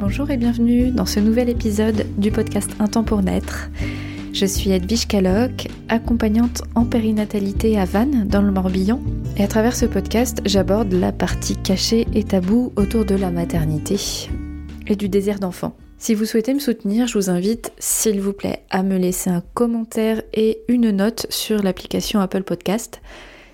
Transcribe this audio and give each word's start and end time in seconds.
Bonjour 0.00 0.30
et 0.30 0.38
bienvenue 0.38 0.90
dans 0.90 1.04
ce 1.04 1.20
nouvel 1.20 1.50
épisode 1.50 2.06
du 2.16 2.30
podcast 2.30 2.70
Un 2.78 2.86
temps 2.86 3.04
pour 3.04 3.20
naître. 3.20 3.68
Je 4.32 4.46
suis 4.46 4.70
Edwige 4.70 5.06
Caloc, 5.06 5.68
accompagnante 5.90 6.62
en 6.74 6.86
périnatalité 6.86 7.78
à 7.78 7.84
Vannes, 7.84 8.26
dans 8.26 8.40
le 8.40 8.50
Morbihan. 8.50 8.98
Et 9.36 9.44
à 9.44 9.46
travers 9.46 9.76
ce 9.76 9.84
podcast, 9.84 10.40
j'aborde 10.46 10.94
la 10.94 11.12
partie 11.12 11.54
cachée 11.54 12.06
et 12.14 12.24
taboue 12.24 12.72
autour 12.76 13.04
de 13.04 13.14
la 13.14 13.30
maternité 13.30 13.96
et 14.86 14.96
du 14.96 15.10
désir 15.10 15.38
d'enfant. 15.38 15.76
Si 15.98 16.14
vous 16.14 16.24
souhaitez 16.24 16.54
me 16.54 16.60
soutenir, 16.60 17.06
je 17.06 17.18
vous 17.18 17.28
invite, 17.28 17.70
s'il 17.78 18.22
vous 18.22 18.32
plaît, 18.32 18.64
à 18.70 18.82
me 18.82 18.96
laisser 18.96 19.28
un 19.28 19.42
commentaire 19.52 20.22
et 20.32 20.62
une 20.68 20.92
note 20.92 21.26
sur 21.28 21.62
l'application 21.62 22.20
Apple 22.20 22.44
Podcast. 22.44 23.02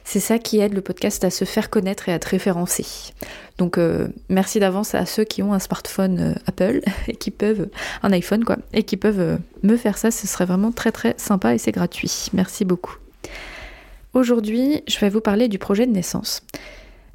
C'est 0.09 0.21
ça 0.21 0.39
qui 0.39 0.61
aide 0.61 0.73
le 0.73 0.83
podcast 0.83 1.25
à 1.25 1.31
se 1.31 1.45
faire 1.45 1.69
connaître 1.69 2.09
et 2.09 2.13
à 2.13 2.15
être 2.15 2.27
référencé. 2.27 2.87
Donc 3.59 3.77
euh, 3.77 4.07
merci 4.29 4.61
d'avance 4.61 4.95
à 4.95 5.05
ceux 5.05 5.25
qui 5.25 5.43
ont 5.43 5.53
un 5.53 5.59
smartphone 5.59 6.21
euh, 6.21 6.35
Apple 6.47 6.81
et 7.09 7.17
qui 7.17 7.33
peuvent 7.33 7.69
un 8.05 8.13
iPhone 8.13 8.45
quoi 8.45 8.57
et 8.73 8.85
qui 8.85 8.97
peuvent 8.97 9.19
euh, 9.19 9.37
me 9.65 9.77
faire 9.77 9.99
ça, 9.99 10.13
ce 10.13 10.29
serait 10.29 10.45
vraiment 10.45 10.71
très 10.71 10.93
très 10.93 11.15
sympa 11.19 11.57
et 11.57 11.59
c'est 11.59 11.73
gratuit. 11.73 12.29
Merci 12.35 12.65
beaucoup. 12.65 12.95
Aujourd'hui, 14.15 14.85
je 14.87 14.97
vais 15.01 15.09
vous 15.09 15.21
parler 15.21 15.49
du 15.49 15.59
projet 15.59 15.87
de 15.87 15.93
naissance 15.93 16.45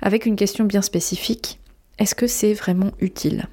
avec 0.02 0.26
une 0.26 0.36
question 0.36 0.66
bien 0.66 0.82
spécifique. 0.82 1.62
Est-ce 1.98 2.14
que 2.14 2.28
c'est 2.28 2.54
vraiment 2.54 2.92
utile? 3.00 3.48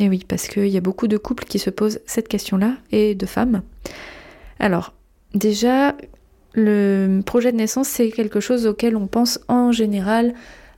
Et 0.00 0.08
oui, 0.08 0.24
parce 0.26 0.48
qu'il 0.48 0.66
y 0.66 0.76
a 0.76 0.80
beaucoup 0.80 1.06
de 1.06 1.16
couples 1.16 1.44
qui 1.44 1.60
se 1.60 1.70
posent 1.70 2.00
cette 2.06 2.26
question-là 2.26 2.74
et 2.90 3.14
de 3.14 3.26
femmes. 3.26 3.62
Alors, 4.58 4.94
déjà, 5.32 5.94
le 6.54 7.20
projet 7.24 7.52
de 7.52 7.56
naissance, 7.56 7.88
c'est 7.88 8.10
quelque 8.10 8.40
chose 8.40 8.66
auquel 8.66 8.96
on 8.96 9.06
pense 9.06 9.40
en 9.48 9.72
général 9.72 10.34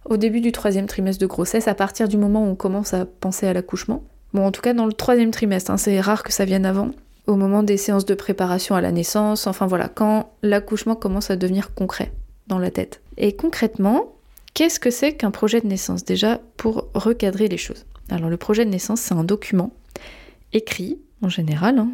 au 0.07 0.16
début 0.16 0.41
du 0.41 0.52
troisième 0.52 0.87
trimestre 0.87 1.21
de 1.21 1.27
grossesse, 1.27 1.69
à 1.69 1.74
partir 1.74 2.09
du 2.09 2.16
moment 2.16 2.45
où 2.45 2.51
on 2.51 2.55
commence 2.55 2.95
à 2.95 3.05
penser 3.05 3.46
à 3.46 3.52
l'accouchement. 3.52 4.02
Bon, 4.32 4.47
en 4.47 4.52
tout 4.52 4.63
cas 4.63 4.73
dans 4.73 4.87
le 4.87 4.93
troisième 4.93 5.30
trimestre, 5.30 5.71
hein, 5.71 5.77
c'est 5.77 6.01
rare 6.01 6.23
que 6.23 6.32
ça 6.32 6.45
vienne 6.45 6.66
avant, 6.66 6.91
au 7.27 7.37
moment 7.37 7.63
des 7.63 7.77
séances 7.77 8.07
de 8.07 8.15
préparation 8.15 8.74
à 8.74 8.80
la 8.80 8.93
naissance, 8.93 9.47
enfin 9.47 9.66
voilà, 9.66 9.88
quand 9.88 10.32
l'accouchement 10.43 10.95
commence 10.95 11.30
à 11.30 11.37
devenir 11.37 11.74
concret 11.74 12.13
dans 12.47 12.59
la 12.59 12.71
tête. 12.71 13.01
Et 13.16 13.35
concrètement, 13.35 14.15
qu'est-ce 14.54 14.79
que 14.79 14.91
c'est 14.91 15.15
qu'un 15.15 15.30
projet 15.30 15.60
de 15.60 15.66
naissance? 15.66 16.04
Déjà, 16.04 16.41
pour 16.57 16.88
recadrer 16.95 17.49
les 17.49 17.57
choses. 17.57 17.85
Alors 18.09 18.30
le 18.30 18.37
projet 18.37 18.65
de 18.65 18.71
naissance, 18.71 19.01
c'est 19.01 19.15
un 19.15 19.24
document 19.24 19.73
écrit, 20.52 20.99
en 21.23 21.29
général, 21.29 21.79
hein, 21.79 21.91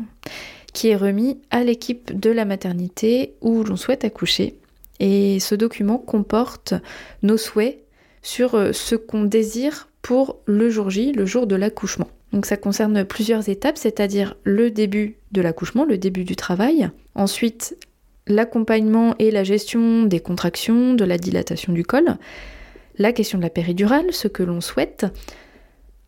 qui 0.73 0.89
est 0.89 0.97
remis 0.97 1.39
à 1.51 1.65
l'équipe 1.65 2.19
de 2.19 2.31
la 2.31 2.45
maternité 2.45 3.35
où 3.41 3.63
l'on 3.63 3.77
souhaite 3.77 4.05
accoucher. 4.05 4.59
Et 5.01 5.41
ce 5.41 5.55
document 5.55 5.99
comporte 5.99 6.75
nos 7.23 7.37
souhaits 7.37 7.85
sur 8.23 8.55
euh, 8.55 8.73
ce 8.73 8.95
qu'on 8.95 9.25
désire 9.25 9.89
pour 10.01 10.39
le 10.47 10.71
jour 10.71 10.91
J, 10.91 11.13
le 11.13 11.27
jour 11.27 11.47
de 11.47 11.57
l'accouchement. 11.57 12.09
Donc 12.33 12.47
ça 12.47 12.57
concerne 12.57 13.05
plusieurs 13.05 13.49
étapes, 13.49 13.77
c'est-à-dire 13.77 14.37
le 14.45 14.71
début 14.71 15.17
de 15.33 15.43
l'accouchement, 15.43 15.85
le 15.85 15.99
début 15.99 16.25
du 16.25 16.35
travail, 16.35 16.91
ensuite 17.15 17.77
l'accompagnement 18.27 19.15
et 19.19 19.31
la 19.31 19.45
gestion 19.45 20.05
des 20.05 20.21
contractions, 20.21 20.95
de 20.95 21.05
la 21.05 21.19
dilatation 21.19 21.73
du 21.73 21.85
col, 21.85 22.17
la 22.99 23.13
question 23.13 23.39
de 23.39 23.43
la 23.43 23.51
péridurale, 23.51 24.13
ce 24.13 24.29
que 24.29 24.43
l'on 24.43 24.61
souhaite, 24.61 25.07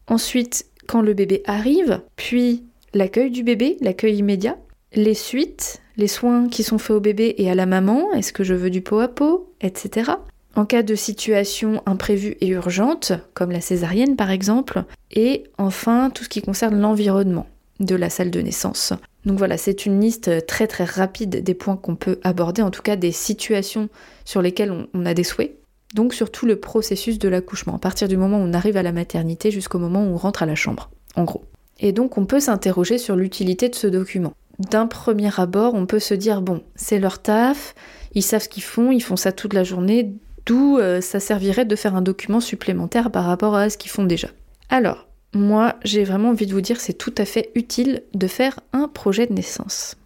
ensuite 0.06 0.66
quand 0.86 1.02
le 1.02 1.14
bébé 1.14 1.42
arrive, 1.46 2.00
puis 2.16 2.64
l'accueil 2.94 3.30
du 3.30 3.42
bébé, 3.42 3.76
l'accueil 3.80 4.16
immédiat, 4.16 4.56
les 4.94 5.14
suites, 5.14 5.80
les 5.96 6.08
soins 6.08 6.48
qui 6.48 6.62
sont 6.62 6.78
faits 6.78 6.96
au 6.96 7.00
bébé 7.00 7.34
et 7.38 7.50
à 7.50 7.54
la 7.54 7.66
maman, 7.66 8.12
est-ce 8.12 8.32
que 8.32 8.44
je 8.44 8.54
veux 8.54 8.70
du 8.70 8.80
pot 8.80 9.00
à 9.00 9.08
pot, 9.08 9.52
etc. 9.60 10.12
En 10.56 10.64
cas 10.64 10.82
de 10.82 10.94
situation 10.94 11.82
imprévue 11.84 12.36
et 12.40 12.48
urgente, 12.48 13.12
comme 13.34 13.50
la 13.50 13.60
césarienne 13.60 14.16
par 14.16 14.30
exemple, 14.30 14.84
et 15.10 15.44
enfin 15.58 16.10
tout 16.10 16.24
ce 16.24 16.28
qui 16.28 16.42
concerne 16.42 16.80
l'environnement 16.80 17.46
de 17.80 17.96
la 17.96 18.08
salle 18.08 18.30
de 18.30 18.40
naissance. 18.40 18.92
Donc 19.24 19.38
voilà, 19.38 19.56
c'est 19.56 19.86
une 19.86 20.00
liste 20.00 20.46
très 20.46 20.66
très 20.66 20.84
rapide 20.84 21.42
des 21.42 21.54
points 21.54 21.76
qu'on 21.76 21.96
peut 21.96 22.20
aborder, 22.22 22.62
en 22.62 22.70
tout 22.70 22.82
cas 22.82 22.94
des 22.94 23.10
situations 23.10 23.88
sur 24.24 24.42
lesquelles 24.42 24.72
on, 24.94 25.06
a 25.06 25.14
des 25.14 25.24
souhaits. 25.24 25.56
Donc 25.94 26.14
surtout 26.14 26.46
le 26.46 26.56
processus 26.56 27.18
de 27.18 27.28
l'accouchement, 27.28 27.74
à 27.74 27.78
partir 27.78 28.06
du 28.06 28.16
moment 28.16 28.38
où 28.38 28.42
on 28.42 28.52
arrive 28.52 28.76
à 28.76 28.82
la 28.82 28.92
maternité 28.92 29.50
jusqu'au 29.50 29.78
moment 29.78 30.04
où 30.04 30.14
on 30.14 30.16
rentre 30.16 30.42
à 30.42 30.46
la 30.46 30.54
chambre, 30.54 30.90
en 31.16 31.24
gros. 31.24 31.42
Et 31.80 31.92
donc 31.92 32.18
on 32.18 32.26
peut 32.26 32.40
s'interroger 32.40 32.98
sur 32.98 33.16
l'utilité 33.16 33.68
de 33.68 33.74
ce 33.74 33.86
document. 33.86 34.34
D'un 34.58 34.86
premier 34.86 35.30
abord, 35.38 35.74
on 35.74 35.86
peut 35.86 35.98
se 35.98 36.14
dire, 36.14 36.40
bon, 36.40 36.62
c'est 36.76 36.98
leur 36.98 37.20
taf, 37.20 37.74
ils 38.14 38.22
savent 38.22 38.42
ce 38.42 38.48
qu'ils 38.48 38.62
font, 38.62 38.92
ils 38.92 39.02
font 39.02 39.16
ça 39.16 39.32
toute 39.32 39.52
la 39.52 39.64
journée, 39.64 40.14
d'où 40.46 40.78
euh, 40.78 41.00
ça 41.00 41.18
servirait 41.18 41.64
de 41.64 41.76
faire 41.76 41.96
un 41.96 42.02
document 42.02 42.40
supplémentaire 42.40 43.10
par 43.10 43.24
rapport 43.24 43.56
à 43.56 43.68
ce 43.68 43.76
qu'ils 43.76 43.90
font 43.90 44.04
déjà. 44.04 44.28
Alors, 44.68 45.08
moi, 45.34 45.74
j'ai 45.82 46.04
vraiment 46.04 46.30
envie 46.30 46.46
de 46.46 46.52
vous 46.52 46.60
dire, 46.60 46.80
c'est 46.80 46.92
tout 46.92 47.14
à 47.18 47.24
fait 47.24 47.50
utile 47.56 48.04
de 48.14 48.28
faire 48.28 48.60
un 48.72 48.86
projet 48.86 49.26
de 49.26 49.32
naissance. 49.32 49.96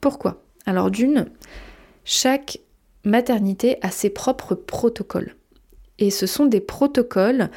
Pourquoi? 0.00 0.42
Alors 0.66 0.90
d'une, 0.90 1.26
chaque 2.04 2.58
maternité 3.04 3.78
a 3.82 3.90
ses 3.90 4.10
propres 4.10 4.54
protocoles. 4.54 5.34
Et 5.98 6.10
ce 6.10 6.26
sont 6.26 6.46
des 6.46 6.60
protocoles 6.60 7.50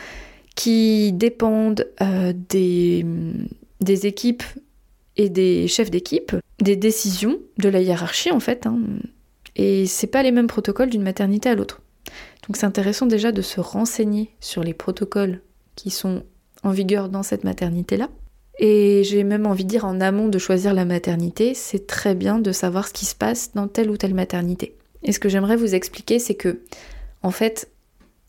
qui 0.55 1.11
dépendent 1.13 1.88
euh, 2.01 2.33
des, 2.49 3.05
des, 3.81 4.07
équipes 4.07 4.43
et 5.17 5.29
des 5.29 5.67
chefs 5.67 5.91
d'équipe, 5.91 6.35
des 6.59 6.75
décisions 6.75 7.39
de 7.57 7.69
la 7.69 7.81
hiérarchie 7.81 8.31
en 8.31 8.39
fait. 8.39 8.66
Hein. 8.66 8.79
Et 9.55 9.85
c'est 9.85 10.07
pas 10.07 10.23
les 10.23 10.31
mêmes 10.31 10.47
protocoles 10.47 10.89
d'une 10.89 11.03
maternité 11.03 11.49
à 11.49 11.55
l'autre. 11.55 11.81
Donc 12.47 12.57
c'est 12.57 12.66
intéressant 12.66 13.05
déjà 13.05 13.31
de 13.31 13.41
se 13.41 13.59
renseigner 13.59 14.29
sur 14.39 14.63
les 14.63 14.73
protocoles 14.73 15.41
qui 15.75 15.89
sont 15.89 16.23
en 16.63 16.72
vigueur 16.72 17.09
dans 17.09 17.23
cette 17.23 17.43
maternité-là. 17.43 18.09
Et 18.59 19.03
j'ai 19.03 19.23
même 19.23 19.45
envie 19.45 19.66
de 19.66 19.69
dire 19.69 19.85
en 19.85 19.99
amont 19.99 20.29
de 20.29 20.37
choisir 20.37 20.73
la 20.73 20.85
maternité, 20.85 21.53
c'est 21.53 21.87
très 21.87 22.16
bien 22.16 22.39
de 22.39 22.51
savoir 22.51 22.87
ce 22.87 22.93
qui 22.93 23.05
se 23.05 23.16
passe 23.16 23.51
dans 23.53 23.67
telle 23.67 23.89
ou 23.89 23.97
telle 23.97 24.13
maternité. 24.13 24.75
Et 25.03 25.11
ce 25.11 25.19
que 25.19 25.29
j'aimerais 25.29 25.57
vous 25.57 25.75
expliquer, 25.75 26.19
c'est 26.19 26.35
que, 26.35 26.61
en 27.22 27.31
fait, 27.31 27.69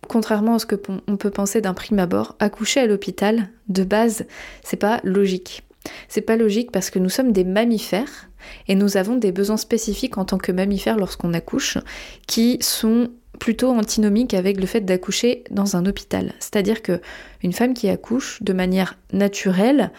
contrairement 0.09 0.55
à 0.55 0.59
ce 0.59 0.67
que 0.67 0.77
on 1.07 1.17
peut 1.17 1.31
penser 1.31 1.61
d'un 1.61 1.75
prime 1.75 1.99
abord, 1.99 2.37
accoucher 2.39 2.81
à 2.81 2.87
l'hôpital, 2.87 3.49
de 3.69 3.85
base, 3.85 4.27
c'est 4.63 4.77
pas 4.77 5.01
logique. 5.05 5.63
C'est 6.09 6.21
pas 6.21 6.37
logique 6.37 6.73
parce 6.73 6.91
que 6.91 6.99
nous 6.99 7.09
sommes 7.09 7.33
des 7.33 7.45
mammifères 7.45 8.29
et 8.69 8.75
nous 8.75 8.97
avons 8.97 9.17
des 9.17 9.33
besoins 9.33 9.57
spécifiques 9.57 10.19
en 10.19 10.25
tant 10.25 10.39
que 10.39 10.53
mammifères 10.53 10.97
lorsqu'on 10.97 11.35
accouche 11.35 11.79
qui 12.27 12.59
sont 12.61 13.11
plutôt 13.39 13.71
antinomiques 13.71 14.35
avec 14.35 14.59
le 14.59 14.67
fait 14.67 14.81
d'accoucher 14.81 15.45
dans 15.51 15.77
un 15.77 15.87
hôpital. 15.87 16.33
C'est-à-dire 16.39 16.83
que 16.83 17.01
une 17.43 17.53
femme 17.53 17.75
qui 17.75 17.89
accouche 17.89 18.43
de 18.43 18.53
manière 18.53 18.99
naturelle, 19.13 19.91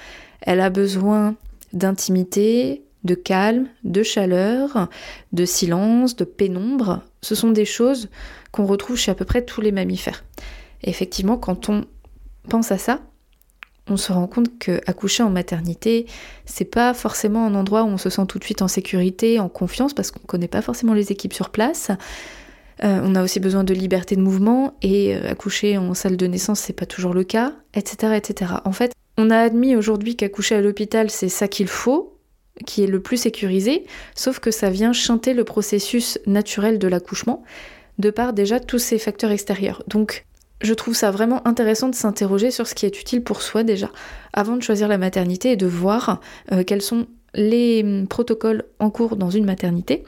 elle 0.41 0.59
a 0.59 0.69
besoin 0.69 1.35
d'intimité, 1.73 2.83
de 3.03 3.15
calme, 3.15 3.67
de 3.83 4.03
chaleur, 4.03 4.89
de 5.31 5.45
silence, 5.45 6.15
de 6.15 6.25
pénombre. 6.25 7.01
Ce 7.27 7.35
sont 7.35 7.51
des 7.51 7.65
choses 7.65 8.07
qu'on 8.53 8.65
retrouve 8.65 8.95
chez 8.95 9.11
à 9.11 9.15
peu 9.15 9.25
près 9.25 9.43
tous 9.43 9.59
les 9.59 9.73
mammifères. 9.73 10.23
Et 10.81 10.89
effectivement, 10.89 11.35
quand 11.35 11.67
on 11.67 11.83
pense 12.47 12.71
à 12.71 12.77
ça, 12.77 13.01
on 13.89 13.97
se 13.97 14.13
rend 14.13 14.27
compte 14.27 14.57
que 14.59 14.79
accoucher 14.87 15.23
en 15.23 15.29
maternité, 15.29 16.05
c'est 16.45 16.63
pas 16.63 16.93
forcément 16.93 17.45
un 17.45 17.53
endroit 17.53 17.83
où 17.83 17.87
on 17.87 17.97
se 17.97 18.09
sent 18.09 18.25
tout 18.29 18.39
de 18.39 18.45
suite 18.45 18.61
en 18.61 18.69
sécurité, 18.69 19.41
en 19.41 19.49
confiance, 19.49 19.93
parce 19.93 20.09
qu'on 20.09 20.19
connaît 20.19 20.47
pas 20.47 20.61
forcément 20.61 20.93
les 20.93 21.11
équipes 21.11 21.33
sur 21.33 21.49
place. 21.49 21.91
Euh, 22.85 23.01
on 23.03 23.13
a 23.13 23.23
aussi 23.23 23.41
besoin 23.41 23.65
de 23.65 23.73
liberté 23.73 24.15
de 24.15 24.21
mouvement 24.21 24.75
et 24.81 25.13
euh, 25.13 25.29
accoucher 25.29 25.77
en 25.77 25.93
salle 25.93 26.15
de 26.15 26.27
naissance, 26.27 26.61
c'est 26.61 26.71
pas 26.71 26.85
toujours 26.85 27.13
le 27.13 27.25
cas, 27.25 27.53
etc., 27.73 28.13
etc. 28.15 28.53
En 28.63 28.71
fait, 28.71 28.93
on 29.17 29.31
a 29.31 29.37
admis 29.37 29.75
aujourd'hui 29.75 30.15
qu'accoucher 30.15 30.55
à 30.55 30.61
l'hôpital, 30.61 31.09
c'est 31.09 31.27
ça 31.27 31.49
qu'il 31.49 31.67
faut, 31.67 32.16
qui 32.65 32.83
est 32.83 32.87
le 32.87 33.01
plus 33.01 33.17
sécurisé, 33.17 33.85
sauf 34.15 34.39
que 34.39 34.51
ça 34.51 34.69
vient 34.69 34.93
chanter 34.93 35.33
le 35.33 35.43
processus 35.43 36.19
naturel 36.25 36.79
de 36.79 36.87
l'accouchement, 36.87 37.43
de 37.99 38.09
par 38.09 38.33
déjà 38.33 38.59
tous 38.59 38.79
ces 38.79 38.99
facteurs 38.99 39.31
extérieurs. 39.31 39.83
Donc, 39.87 40.25
je 40.61 40.73
trouve 40.73 40.95
ça 40.95 41.11
vraiment 41.11 41.47
intéressant 41.47 41.89
de 41.89 41.95
s'interroger 41.95 42.51
sur 42.51 42.67
ce 42.67 42.73
qui 42.73 42.85
est 42.85 42.99
utile 42.99 43.23
pour 43.23 43.41
soi 43.41 43.63
déjà, 43.63 43.91
avant 44.33 44.55
de 44.55 44.61
choisir 44.61 44.87
la 44.87 44.97
maternité 44.97 45.51
et 45.51 45.55
de 45.55 45.67
voir 45.67 46.19
euh, 46.51 46.63
quels 46.63 46.81
sont 46.81 47.07
les 47.35 47.83
hum, 47.83 48.07
protocoles 48.07 48.63
en 48.79 48.89
cours 48.89 49.15
dans 49.15 49.29
une 49.29 49.45
maternité. 49.45 50.03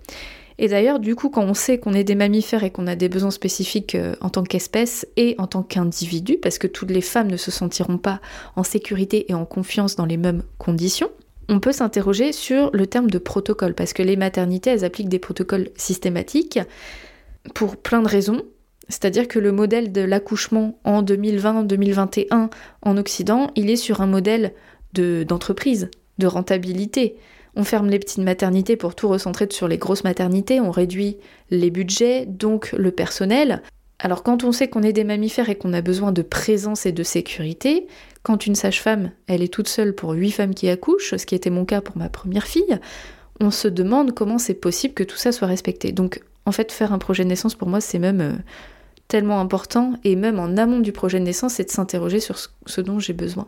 Et 0.61 0.67
d'ailleurs, 0.67 0.99
du 0.99 1.15
coup, 1.15 1.29
quand 1.29 1.43
on 1.43 1.53
sait 1.53 1.77
qu'on 1.77 1.93
est 1.93 2.03
des 2.03 2.15
mammifères 2.15 2.65
et 2.65 2.71
qu'on 2.71 2.87
a 2.87 2.95
des 2.95 3.07
besoins 3.07 3.31
spécifiques 3.31 3.95
euh, 3.95 4.15
en 4.19 4.29
tant 4.29 4.43
qu'espèce 4.43 5.07
et 5.15 5.35
en 5.37 5.47
tant 5.47 5.63
qu'individu, 5.63 6.37
parce 6.41 6.57
que 6.57 6.67
toutes 6.67 6.91
les 6.91 7.01
femmes 7.01 7.31
ne 7.31 7.37
se 7.37 7.49
sentiront 7.49 7.97
pas 7.97 8.19
en 8.55 8.63
sécurité 8.63 9.31
et 9.31 9.33
en 9.33 9.45
confiance 9.45 9.95
dans 9.95 10.05
les 10.05 10.17
mêmes 10.17 10.43
conditions, 10.57 11.09
on 11.49 11.59
peut 11.59 11.71
s'interroger 11.71 12.31
sur 12.31 12.69
le 12.73 12.87
terme 12.87 13.09
de 13.09 13.17
protocole, 13.17 13.73
parce 13.73 13.91
que 13.93 14.03
les 14.03 14.15
maternités, 14.15 14.69
elles 14.69 14.85
appliquent 14.85 15.09
des 15.09 15.19
protocoles 15.19 15.69
systématiques 15.75 16.59
pour 17.55 17.75
plein 17.75 18.01
de 18.01 18.07
raisons. 18.07 18.43
C'est-à-dire 18.87 19.27
que 19.27 19.39
le 19.39 19.51
modèle 19.51 19.91
de 19.91 20.01
l'accouchement 20.01 20.79
en 20.83 21.03
2020-2021 21.03 22.49
en 22.81 22.97
Occident, 22.97 23.51
il 23.55 23.69
est 23.69 23.75
sur 23.75 24.01
un 24.01 24.07
modèle 24.07 24.53
d'entreprise, 24.93 25.89
de 26.17 26.27
rentabilité. 26.27 27.17
On 27.55 27.63
ferme 27.63 27.89
les 27.89 27.99
petites 27.99 28.23
maternités 28.23 28.75
pour 28.75 28.95
tout 28.95 29.07
recentrer 29.07 29.47
sur 29.51 29.67
les 29.67 29.77
grosses 29.77 30.03
maternités, 30.03 30.59
on 30.59 30.71
réduit 30.71 31.17
les 31.49 31.71
budgets, 31.71 32.25
donc 32.25 32.71
le 32.73 32.91
personnel. 32.91 33.63
Alors 33.99 34.23
quand 34.23 34.43
on 34.43 34.51
sait 34.51 34.69
qu'on 34.69 34.81
est 34.81 34.93
des 34.93 35.03
mammifères 35.03 35.49
et 35.49 35.55
qu'on 35.55 35.73
a 35.73 35.81
besoin 35.81 36.11
de 36.11 36.21
présence 36.21 36.85
et 36.85 36.93
de 36.93 37.03
sécurité, 37.03 37.85
quand 38.23 38.45
une 38.45 38.55
sage-femme, 38.55 39.11
elle 39.27 39.43
est 39.43 39.53
toute 39.53 39.67
seule 39.67 39.93
pour 39.93 40.11
huit 40.11 40.31
femmes 40.31 40.55
qui 40.55 40.69
accouchent, 40.69 41.15
ce 41.15 41.25
qui 41.25 41.35
était 41.35 41.49
mon 41.49 41.65
cas 41.65 41.81
pour 41.81 41.97
ma 41.97 42.09
première 42.09 42.47
fille, 42.47 42.79
on 43.41 43.51
se 43.51 43.67
demande 43.67 44.13
comment 44.13 44.37
c'est 44.37 44.53
possible 44.53 44.93
que 44.93 45.03
tout 45.03 45.17
ça 45.17 45.31
soit 45.31 45.47
respecté. 45.47 45.91
Donc 45.91 46.21
en 46.45 46.51
fait, 46.51 46.71
faire 46.71 46.93
un 46.93 46.97
projet 46.97 47.23
de 47.23 47.29
naissance 47.29 47.55
pour 47.55 47.67
moi, 47.67 47.81
c'est 47.81 47.99
même 47.99 48.21
euh, 48.21 48.33
tellement 49.07 49.39
important, 49.39 49.93
et 50.03 50.15
même 50.15 50.39
en 50.39 50.55
amont 50.55 50.79
du 50.79 50.91
projet 50.91 51.19
de 51.19 51.25
naissance, 51.25 51.55
c'est 51.55 51.65
de 51.65 51.71
s'interroger 51.71 52.19
sur 52.19 52.37
ce 52.37 52.81
dont 52.81 52.99
j'ai 52.99 53.13
besoin. 53.13 53.47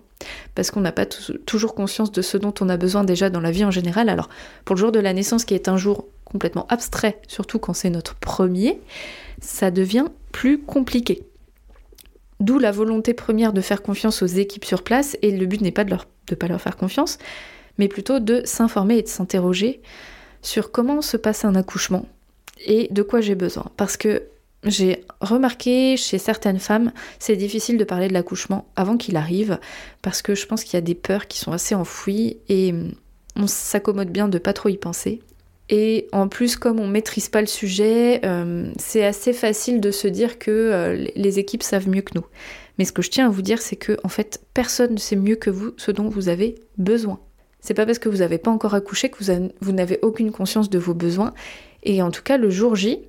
Parce 0.55 0.71
qu'on 0.71 0.81
n'a 0.81 0.91
pas 0.91 1.05
toujours 1.05 1.75
conscience 1.75 2.11
de 2.11 2.21
ce 2.21 2.37
dont 2.37 2.53
on 2.61 2.69
a 2.69 2.77
besoin 2.77 3.03
déjà 3.03 3.29
dans 3.29 3.39
la 3.39 3.51
vie 3.51 3.63
en 3.63 3.71
général. 3.71 4.09
Alors 4.09 4.29
pour 4.65 4.75
le 4.75 4.79
jour 4.79 4.91
de 4.91 4.99
la 4.99 5.13
naissance, 5.13 5.45
qui 5.45 5.53
est 5.53 5.67
un 5.67 5.77
jour 5.77 6.07
complètement 6.25 6.65
abstrait, 6.69 7.19
surtout 7.27 7.59
quand 7.59 7.73
c'est 7.73 7.89
notre 7.89 8.15
premier, 8.15 8.81
ça 9.39 9.71
devient 9.71 10.05
plus 10.41 10.57
compliqué. 10.57 11.21
D'où 12.39 12.57
la 12.57 12.71
volonté 12.71 13.13
première 13.13 13.53
de 13.53 13.61
faire 13.61 13.83
confiance 13.83 14.23
aux 14.23 14.25
équipes 14.25 14.65
sur 14.65 14.81
place, 14.81 15.15
et 15.21 15.29
le 15.29 15.45
but 15.45 15.61
n'est 15.61 15.71
pas 15.71 15.83
de 15.83 15.93
ne 15.93 16.35
pas 16.35 16.47
leur 16.47 16.59
faire 16.59 16.77
confiance, 16.77 17.19
mais 17.77 17.87
plutôt 17.87 18.19
de 18.19 18.41
s'informer 18.43 18.97
et 18.97 19.03
de 19.03 19.07
s'interroger 19.07 19.83
sur 20.41 20.71
comment 20.71 21.03
se 21.03 21.15
passe 21.15 21.45
un 21.45 21.53
accouchement 21.53 22.07
et 22.65 22.87
de 22.89 23.03
quoi 23.03 23.21
j'ai 23.21 23.35
besoin. 23.35 23.67
Parce 23.77 23.97
que 23.97 24.23
j'ai 24.63 25.05
remarqué 25.19 25.95
chez 25.95 26.17
certaines 26.17 26.57
femmes, 26.57 26.91
c'est 27.19 27.35
difficile 27.35 27.77
de 27.77 27.83
parler 27.83 28.07
de 28.07 28.13
l'accouchement 28.13 28.67
avant 28.75 28.97
qu'il 28.97 29.17
arrive, 29.17 29.59
parce 30.01 30.23
que 30.23 30.33
je 30.33 30.47
pense 30.47 30.63
qu'il 30.63 30.73
y 30.73 30.77
a 30.77 30.81
des 30.81 30.95
peurs 30.95 31.27
qui 31.27 31.37
sont 31.37 31.51
assez 31.51 31.75
enfouies 31.75 32.37
et 32.49 32.73
on 33.35 33.45
s'accommode 33.45 34.09
bien 34.09 34.27
de 34.27 34.39
pas 34.39 34.53
trop 34.53 34.69
y 34.69 34.77
penser. 34.77 35.21
Et 35.73 36.09
en 36.11 36.27
plus, 36.27 36.57
comme 36.57 36.81
on 36.81 36.87
maîtrise 36.87 37.29
pas 37.29 37.39
le 37.39 37.47
sujet, 37.47 38.19
euh, 38.25 38.69
c'est 38.77 39.05
assez 39.05 39.31
facile 39.31 39.79
de 39.79 39.89
se 39.89 40.07
dire 40.07 40.37
que 40.37 40.51
euh, 40.51 41.07
les 41.15 41.39
équipes 41.39 41.63
savent 41.63 41.87
mieux 41.87 42.01
que 42.01 42.11
nous. 42.15 42.25
Mais 42.77 42.83
ce 42.83 42.91
que 42.91 43.01
je 43.01 43.09
tiens 43.09 43.27
à 43.27 43.29
vous 43.29 43.41
dire, 43.41 43.61
c'est 43.61 43.77
que 43.77 43.97
en 44.03 44.09
fait, 44.09 44.43
personne 44.53 44.93
ne 44.93 44.99
sait 44.99 45.15
mieux 45.15 45.37
que 45.37 45.49
vous 45.49 45.71
ce 45.77 45.91
dont 45.91 46.09
vous 46.09 46.27
avez 46.27 46.55
besoin. 46.77 47.21
C'est 47.61 47.73
pas 47.73 47.85
parce 47.85 47.99
que 47.99 48.09
vous 48.09 48.17
n'avez 48.17 48.37
pas 48.37 48.51
encore 48.51 48.73
accouché 48.73 49.09
que 49.09 49.23
vous, 49.23 49.49
vous 49.61 49.71
n'avez 49.71 49.99
aucune 50.01 50.31
conscience 50.31 50.69
de 50.69 50.77
vos 50.77 50.93
besoins. 50.93 51.33
Et 51.83 52.01
en 52.01 52.11
tout 52.11 52.23
cas, 52.23 52.37
le 52.37 52.49
jour 52.49 52.75
J, 52.75 52.99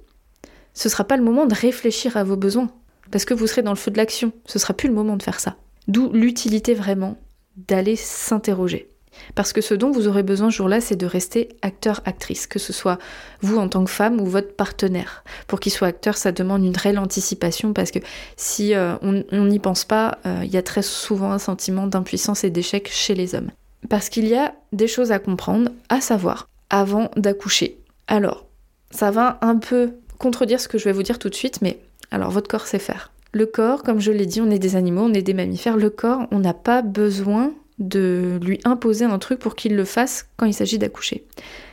ce 0.73 0.89
sera 0.89 1.03
pas 1.03 1.17
le 1.17 1.25
moment 1.25 1.47
de 1.47 1.55
réfléchir 1.55 2.17
à 2.17 2.23
vos 2.23 2.37
besoins. 2.37 2.71
Parce 3.11 3.25
que 3.25 3.35
vous 3.35 3.49
serez 3.49 3.63
dans 3.63 3.73
le 3.73 3.77
feu 3.77 3.91
de 3.91 3.97
l'action. 3.97 4.33
Ce 4.47 4.61
sera 4.61 4.73
plus 4.73 4.89
le 4.89 4.95
moment 4.95 5.17
de 5.17 5.23
faire 5.23 5.41
ça. 5.41 5.57
D'où 5.89 6.13
l'utilité 6.13 6.75
vraiment 6.75 7.19
d'aller 7.57 7.97
s'interroger. 7.97 8.92
Parce 9.35 9.53
que 9.53 9.61
ce 9.61 9.75
dont 9.75 9.91
vous 9.91 10.09
aurez 10.09 10.23
besoin 10.23 10.51
ce 10.51 10.57
jour-là, 10.57 10.81
c'est 10.81 10.97
de 10.97 11.07
rester 11.07 11.49
acteur-actrice, 11.63 12.47
que 12.47 12.59
ce 12.59 12.73
soit 12.73 12.99
vous 13.41 13.59
en 13.59 13.69
tant 13.69 13.85
que 13.85 13.91
femme 13.91 14.21
ou 14.21 14.27
votre 14.27 14.55
partenaire. 14.55 15.25
Pour 15.47 15.61
qu'il 15.61 15.73
soit 15.73 15.89
acteur, 15.89 16.17
ça 16.17 16.33
demande 16.33 16.65
une 16.65 16.77
réelle 16.77 16.99
anticipation 16.99 17.73
parce 17.73 17.91
que 17.91 17.99
si 18.37 18.75
euh, 18.75 18.95
on 19.03 19.45
n'y 19.45 19.59
pense 19.59 19.85
pas, 19.85 20.19
euh, 20.27 20.41
il 20.45 20.51
y 20.51 20.57
a 20.57 20.63
très 20.63 20.83
souvent 20.83 21.33
un 21.33 21.39
sentiment 21.39 21.87
d'impuissance 21.87 22.45
et 22.45 22.51
d'échec 22.51 22.89
chez 22.91 23.15
les 23.15 23.35
hommes. 23.35 23.51
Parce 23.89 24.09
qu'il 24.09 24.27
y 24.29 24.35
a 24.35 24.55
des 24.73 24.87
choses 24.87 25.13
à 25.13 25.19
comprendre, 25.19 25.71
à 25.89 26.01
savoir, 26.01 26.49
avant 26.71 27.11
d'accoucher. 27.17 27.79
Alors, 28.07 28.47
ça 28.91 29.11
va 29.11 29.39
un 29.43 29.57
peu 29.57 29.93
contredire 30.19 30.61
ce 30.61 30.69
que 30.69 30.79
je 30.79 30.85
vais 30.85 30.93
vous 30.93 31.03
dire 31.03 31.19
tout 31.19 31.29
de 31.29 31.35
suite, 31.35 31.63
mais 31.63 31.79
alors 32.11 32.31
votre 32.31 32.49
corps 32.49 32.67
sait 32.67 32.79
faire. 32.79 33.11
Le 33.33 33.47
corps, 33.47 33.83
comme 33.83 34.01
je 34.01 34.13
l'ai 34.13 34.27
dit, 34.27 34.41
on 34.41 34.51
est 34.51 34.59
des 34.59 34.77
animaux, 34.77 35.05
on 35.05 35.15
est 35.15 35.23
des 35.23 35.33
mammifères. 35.33 35.79
Le 35.79 35.89
corps, 35.89 36.27
on 36.31 36.39
n'a 36.39 36.53
pas 36.53 36.83
besoin 36.83 37.53
de 37.89 38.39
lui 38.43 38.61
imposer 38.65 39.05
un 39.05 39.19
truc 39.19 39.39
pour 39.39 39.55
qu'il 39.55 39.77
le 39.77 39.85
fasse 39.85 40.29
quand 40.37 40.47
il 40.47 40.55
s'agit 40.55 40.79
d'accoucher. 40.79 41.27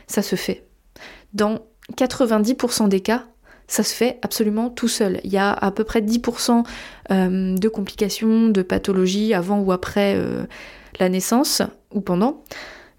Ça 0.06 0.22
se 0.22 0.36
fait. 0.36 0.64
Dans 1.32 1.60
90% 1.96 2.88
des 2.88 3.00
cas, 3.00 3.24
ça 3.66 3.84
se 3.84 3.94
fait 3.94 4.18
absolument 4.22 4.68
tout 4.68 4.88
seul. 4.88 5.20
Il 5.22 5.32
y 5.32 5.38
a 5.38 5.52
à 5.52 5.70
peu 5.70 5.84
près 5.84 6.00
10% 6.00 6.64
euh, 7.12 7.56
de 7.56 7.68
complications, 7.68 8.48
de 8.48 8.62
pathologies 8.62 9.32
avant 9.32 9.60
ou 9.60 9.70
après 9.70 10.16
euh, 10.16 10.44
la 10.98 11.08
naissance 11.08 11.62
ou 11.92 12.00
pendant. 12.00 12.42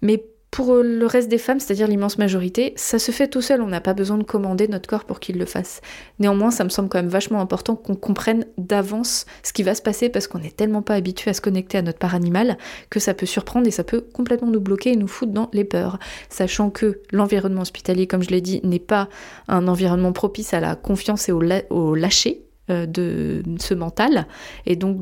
Mais 0.00 0.24
pour 0.52 0.74
le 0.74 1.06
reste 1.06 1.30
des 1.30 1.38
femmes, 1.38 1.58
c'est-à-dire 1.58 1.88
l'immense 1.88 2.18
majorité, 2.18 2.74
ça 2.76 2.98
se 2.98 3.10
fait 3.10 3.26
tout 3.26 3.40
seul, 3.40 3.62
on 3.62 3.68
n'a 3.68 3.80
pas 3.80 3.94
besoin 3.94 4.18
de 4.18 4.22
commander 4.22 4.68
notre 4.68 4.86
corps 4.86 5.04
pour 5.04 5.18
qu'il 5.18 5.38
le 5.38 5.46
fasse. 5.46 5.80
Néanmoins, 6.18 6.50
ça 6.50 6.62
me 6.62 6.68
semble 6.68 6.90
quand 6.90 6.98
même 6.98 7.08
vachement 7.08 7.40
important 7.40 7.74
qu'on 7.74 7.94
comprenne 7.94 8.44
d'avance 8.58 9.24
ce 9.42 9.54
qui 9.54 9.62
va 9.62 9.74
se 9.74 9.80
passer 9.80 10.10
parce 10.10 10.28
qu'on 10.28 10.40
n'est 10.40 10.50
tellement 10.50 10.82
pas 10.82 10.92
habitué 10.92 11.30
à 11.30 11.34
se 11.34 11.40
connecter 11.40 11.78
à 11.78 11.82
notre 11.82 11.98
part 11.98 12.14
animal 12.14 12.58
que 12.90 13.00
ça 13.00 13.14
peut 13.14 13.24
surprendre 13.24 13.66
et 13.66 13.70
ça 13.70 13.82
peut 13.82 14.02
complètement 14.12 14.50
nous 14.50 14.60
bloquer 14.60 14.92
et 14.92 14.96
nous 14.96 15.08
foutre 15.08 15.32
dans 15.32 15.48
les 15.54 15.64
peurs. 15.64 15.98
Sachant 16.28 16.68
que 16.68 17.00
l'environnement 17.12 17.62
hospitalier, 17.62 18.06
comme 18.06 18.22
je 18.22 18.28
l'ai 18.28 18.42
dit, 18.42 18.60
n'est 18.62 18.78
pas 18.78 19.08
un 19.48 19.68
environnement 19.68 20.12
propice 20.12 20.52
à 20.52 20.60
la 20.60 20.76
confiance 20.76 21.30
et 21.30 21.32
au, 21.32 21.94
lâcher 21.94 22.42
euh, 22.68 22.84
de 22.84 23.42
ce 23.58 23.72
mental. 23.72 24.26
Et 24.66 24.76
donc 24.76 24.98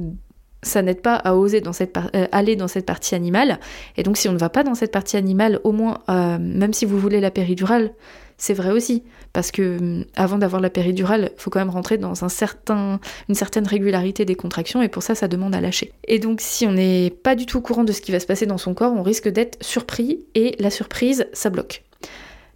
ça 0.62 0.82
n'aide 0.82 1.00
pas 1.00 1.14
à 1.14 1.34
oser 1.34 1.62
euh, 1.66 2.26
aller 2.32 2.56
dans 2.56 2.68
cette 2.68 2.86
partie 2.86 3.14
animale. 3.14 3.58
Et 3.96 4.02
donc 4.02 4.16
si 4.16 4.28
on 4.28 4.32
ne 4.32 4.38
va 4.38 4.48
pas 4.48 4.62
dans 4.62 4.74
cette 4.74 4.92
partie 4.92 5.16
animale, 5.16 5.60
au 5.64 5.72
moins, 5.72 6.00
euh, 6.08 6.38
même 6.38 6.72
si 6.72 6.84
vous 6.84 6.98
voulez 6.98 7.20
la 7.20 7.30
péridurale, 7.30 7.92
c'est 8.36 8.54
vrai 8.54 8.70
aussi. 8.70 9.02
Parce 9.32 9.50
que 9.52 9.62
euh, 9.62 10.04
avant 10.16 10.38
d'avoir 10.38 10.60
la 10.60 10.70
péridurale, 10.70 11.30
il 11.36 11.40
faut 11.40 11.50
quand 11.50 11.60
même 11.60 11.70
rentrer 11.70 11.98
dans 11.98 12.14
une 12.14 13.34
certaine 13.34 13.66
régularité 13.66 14.24
des 14.24 14.34
contractions, 14.34 14.82
et 14.82 14.88
pour 14.88 15.02
ça, 15.02 15.14
ça 15.14 15.28
demande 15.28 15.54
à 15.54 15.60
lâcher. 15.60 15.92
Et 16.08 16.18
donc 16.18 16.40
si 16.40 16.66
on 16.66 16.72
n'est 16.72 17.10
pas 17.10 17.34
du 17.34 17.46
tout 17.46 17.58
au 17.58 17.62
courant 17.62 17.84
de 17.84 17.92
ce 17.92 18.00
qui 18.00 18.12
va 18.12 18.20
se 18.20 18.26
passer 18.26 18.46
dans 18.46 18.58
son 18.58 18.74
corps, 18.74 18.92
on 18.92 19.02
risque 19.02 19.28
d'être 19.28 19.62
surpris, 19.62 20.24
et 20.34 20.56
la 20.58 20.70
surprise, 20.70 21.26
ça 21.32 21.50
bloque. 21.50 21.84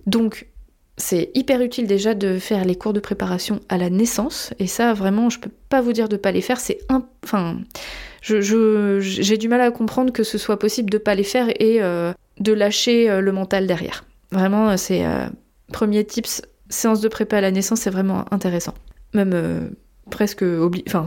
Donc 0.06 0.46
c'est 0.96 1.30
hyper 1.34 1.60
utile 1.60 1.86
déjà 1.86 2.14
de 2.14 2.38
faire 2.38 2.64
les 2.64 2.76
cours 2.76 2.92
de 2.92 3.00
préparation 3.00 3.60
à 3.68 3.78
la 3.78 3.90
naissance. 3.90 4.54
Et 4.58 4.66
ça, 4.66 4.94
vraiment, 4.94 5.28
je 5.28 5.40
peux 5.40 5.50
pas 5.68 5.80
vous 5.80 5.92
dire 5.92 6.08
de 6.08 6.16
pas 6.16 6.30
les 6.30 6.40
faire. 6.40 6.60
C'est 6.60 6.78
un... 6.88 7.04
Enfin, 7.24 7.58
j'ai 8.22 9.36
du 9.36 9.48
mal 9.48 9.60
à 9.60 9.70
comprendre 9.70 10.12
que 10.12 10.22
ce 10.22 10.38
soit 10.38 10.58
possible 10.58 10.90
de 10.90 10.98
pas 10.98 11.14
les 11.14 11.24
faire 11.24 11.48
et 11.60 11.82
euh, 11.82 12.12
de 12.38 12.52
lâcher 12.52 13.10
euh, 13.10 13.20
le 13.20 13.32
mental 13.32 13.66
derrière. 13.66 14.04
Vraiment, 14.30 14.76
c'est 14.76 15.04
euh, 15.04 15.26
premier 15.72 16.04
tips, 16.04 16.42
séance 16.68 17.00
de 17.00 17.08
prépa 17.08 17.38
à 17.38 17.40
la 17.40 17.50
naissance, 17.50 17.80
c'est 17.80 17.90
vraiment 17.90 18.24
intéressant. 18.32 18.74
Même 19.14 19.70
presque 20.10 20.44
enfin, 20.86 21.06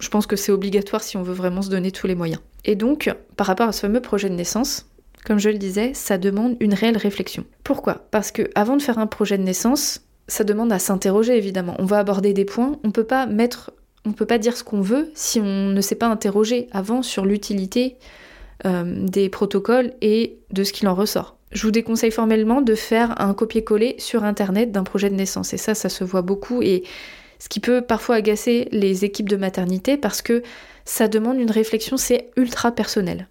je 0.00 0.08
pense 0.08 0.26
que 0.26 0.36
c'est 0.36 0.52
obligatoire 0.52 1.02
si 1.02 1.16
on 1.16 1.22
veut 1.22 1.34
vraiment 1.34 1.62
se 1.62 1.70
donner 1.70 1.90
tous 1.90 2.06
les 2.06 2.14
moyens. 2.14 2.40
Et 2.64 2.74
donc, 2.74 3.14
par 3.36 3.46
rapport 3.46 3.68
à 3.68 3.72
ce 3.72 3.80
fameux 3.80 4.00
projet 4.00 4.28
de 4.28 4.34
naissance, 4.34 4.86
comme 5.26 5.38
je 5.40 5.50
le 5.50 5.58
disais, 5.58 5.92
ça 5.92 6.18
demande 6.18 6.56
une 6.60 6.72
réelle 6.72 6.96
réflexion. 6.96 7.44
Pourquoi? 7.64 8.06
Parce 8.12 8.30
que 8.30 8.48
avant 8.54 8.76
de 8.76 8.82
faire 8.82 9.00
un 9.00 9.08
projet 9.08 9.36
de 9.36 9.42
naissance, 9.42 10.02
ça 10.28 10.44
demande 10.44 10.72
à 10.72 10.78
s'interroger 10.78 11.36
évidemment. 11.36 11.74
On 11.80 11.84
va 11.84 11.98
aborder 11.98 12.32
des 12.32 12.44
points, 12.44 12.78
on 12.84 12.92
peut 12.92 13.04
pas 13.04 13.26
mettre 13.26 13.72
on 14.04 14.12
peut 14.12 14.24
pas 14.24 14.38
dire 14.38 14.56
ce 14.56 14.62
qu'on 14.62 14.80
veut 14.80 15.10
si 15.14 15.40
on 15.40 15.66
ne 15.66 15.80
s'est 15.80 15.96
pas 15.96 16.06
interrogé 16.06 16.68
avant 16.70 17.02
sur 17.02 17.26
l'utilité 17.26 17.96
euh, 18.64 18.84
des 18.86 19.28
protocoles 19.28 19.94
et 20.00 20.38
de 20.52 20.62
ce 20.62 20.72
qu'il 20.72 20.86
en 20.86 20.94
ressort. 20.94 21.36
Je 21.50 21.62
vous 21.62 21.72
déconseille 21.72 22.12
formellement 22.12 22.62
de 22.62 22.76
faire 22.76 23.20
un 23.20 23.34
copier-coller 23.34 23.96
sur 23.98 24.22
internet 24.22 24.70
d'un 24.70 24.84
projet 24.84 25.10
de 25.10 25.16
naissance 25.16 25.52
et 25.52 25.56
ça 25.56 25.74
ça 25.74 25.88
se 25.88 26.04
voit 26.04 26.22
beaucoup 26.22 26.62
et 26.62 26.84
ce 27.40 27.48
qui 27.48 27.58
peut 27.58 27.82
parfois 27.82 28.14
agacer 28.14 28.68
les 28.70 29.04
équipes 29.04 29.28
de 29.28 29.36
maternité 29.36 29.96
parce 29.96 30.22
que 30.22 30.44
ça 30.84 31.08
demande 31.08 31.40
une 31.40 31.50
réflexion, 31.50 31.96
c'est 31.96 32.30
ultra 32.36 32.70
personnel, 32.70 33.26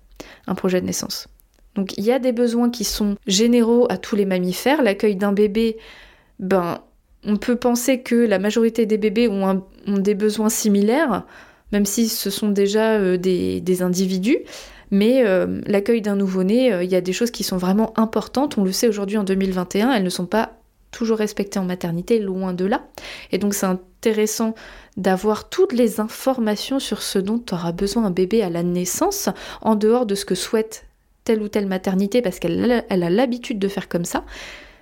un 0.45 0.55
projet 0.55 0.81
de 0.81 0.87
naissance. 0.87 1.29
Donc 1.75 1.97
il 1.97 2.05
y 2.05 2.11
a 2.11 2.19
des 2.19 2.31
besoins 2.31 2.69
qui 2.69 2.83
sont 2.83 3.15
généraux 3.27 3.85
à 3.89 3.97
tous 3.97 4.15
les 4.15 4.25
mammifères. 4.25 4.81
L'accueil 4.81 5.15
d'un 5.15 5.33
bébé, 5.33 5.77
ben, 6.39 6.79
on 7.25 7.37
peut 7.37 7.55
penser 7.55 8.01
que 8.01 8.15
la 8.15 8.39
majorité 8.39 8.85
des 8.85 8.97
bébés 8.97 9.27
ont, 9.27 9.63
des 9.87 10.15
besoins 10.15 10.49
similaires, 10.49 11.25
même 11.71 11.85
si 11.85 12.07
ce 12.07 12.29
sont 12.29 12.49
déjà 12.49 12.93
euh, 12.93 13.17
des, 13.17 13.81
individus. 13.81 14.39
Mais 14.91 15.25
euh, 15.25 15.61
l'accueil 15.65 16.01
d'un 16.01 16.15
nouveau-né, 16.15 16.71
euh, 16.71 16.83
il 16.83 16.91
y 16.91 16.95
a 16.95 17.01
des 17.01 17.13
choses 17.13 17.31
qui 17.31 17.43
sont 17.43 17.57
vraiment 17.57 17.97
importantes. 17.99 18.57
On 18.57 18.63
le 18.63 18.71
sait 18.71 18.87
aujourd'hui 18.87 19.17
en 19.17 19.23
2021, 19.23 19.91
elles 19.91 20.03
ne 20.03 20.09
sont 20.09 20.27
pas 20.27 20.53
toujours 20.91 21.17
respectées 21.17 21.59
en 21.59 21.65
maternité, 21.65 22.19
loin 22.19 22.53
de 22.53 22.65
là. 22.65 22.85
Et 23.31 23.37
donc 23.37 23.53
c'est 23.53 23.65
intéressant 23.65 24.55
d'avoir 24.95 25.49
toutes 25.49 25.73
les 25.73 25.99
informations 25.99 26.79
sur 26.79 27.01
ce 27.01 27.19
dont 27.19 27.43
aura 27.51 27.73
besoin 27.73 28.05
un 28.05 28.11
bébé 28.11 28.43
à 28.43 28.49
la 28.49 28.63
naissance, 28.63 29.27
en 29.61 29.75
dehors 29.75 30.05
de 30.05 30.15
ce 30.15 30.23
que 30.23 30.35
souhaite 30.35 30.85
telle 31.25 31.41
ou 31.41 31.49
telle 31.49 31.67
maternité 31.67 32.21
parce 32.21 32.39
qu'elle 32.39 32.85
a 32.89 33.09
l'habitude 33.09 33.59
de 33.59 33.67
faire 33.67 33.89
comme 33.89 34.05
ça. 34.05 34.23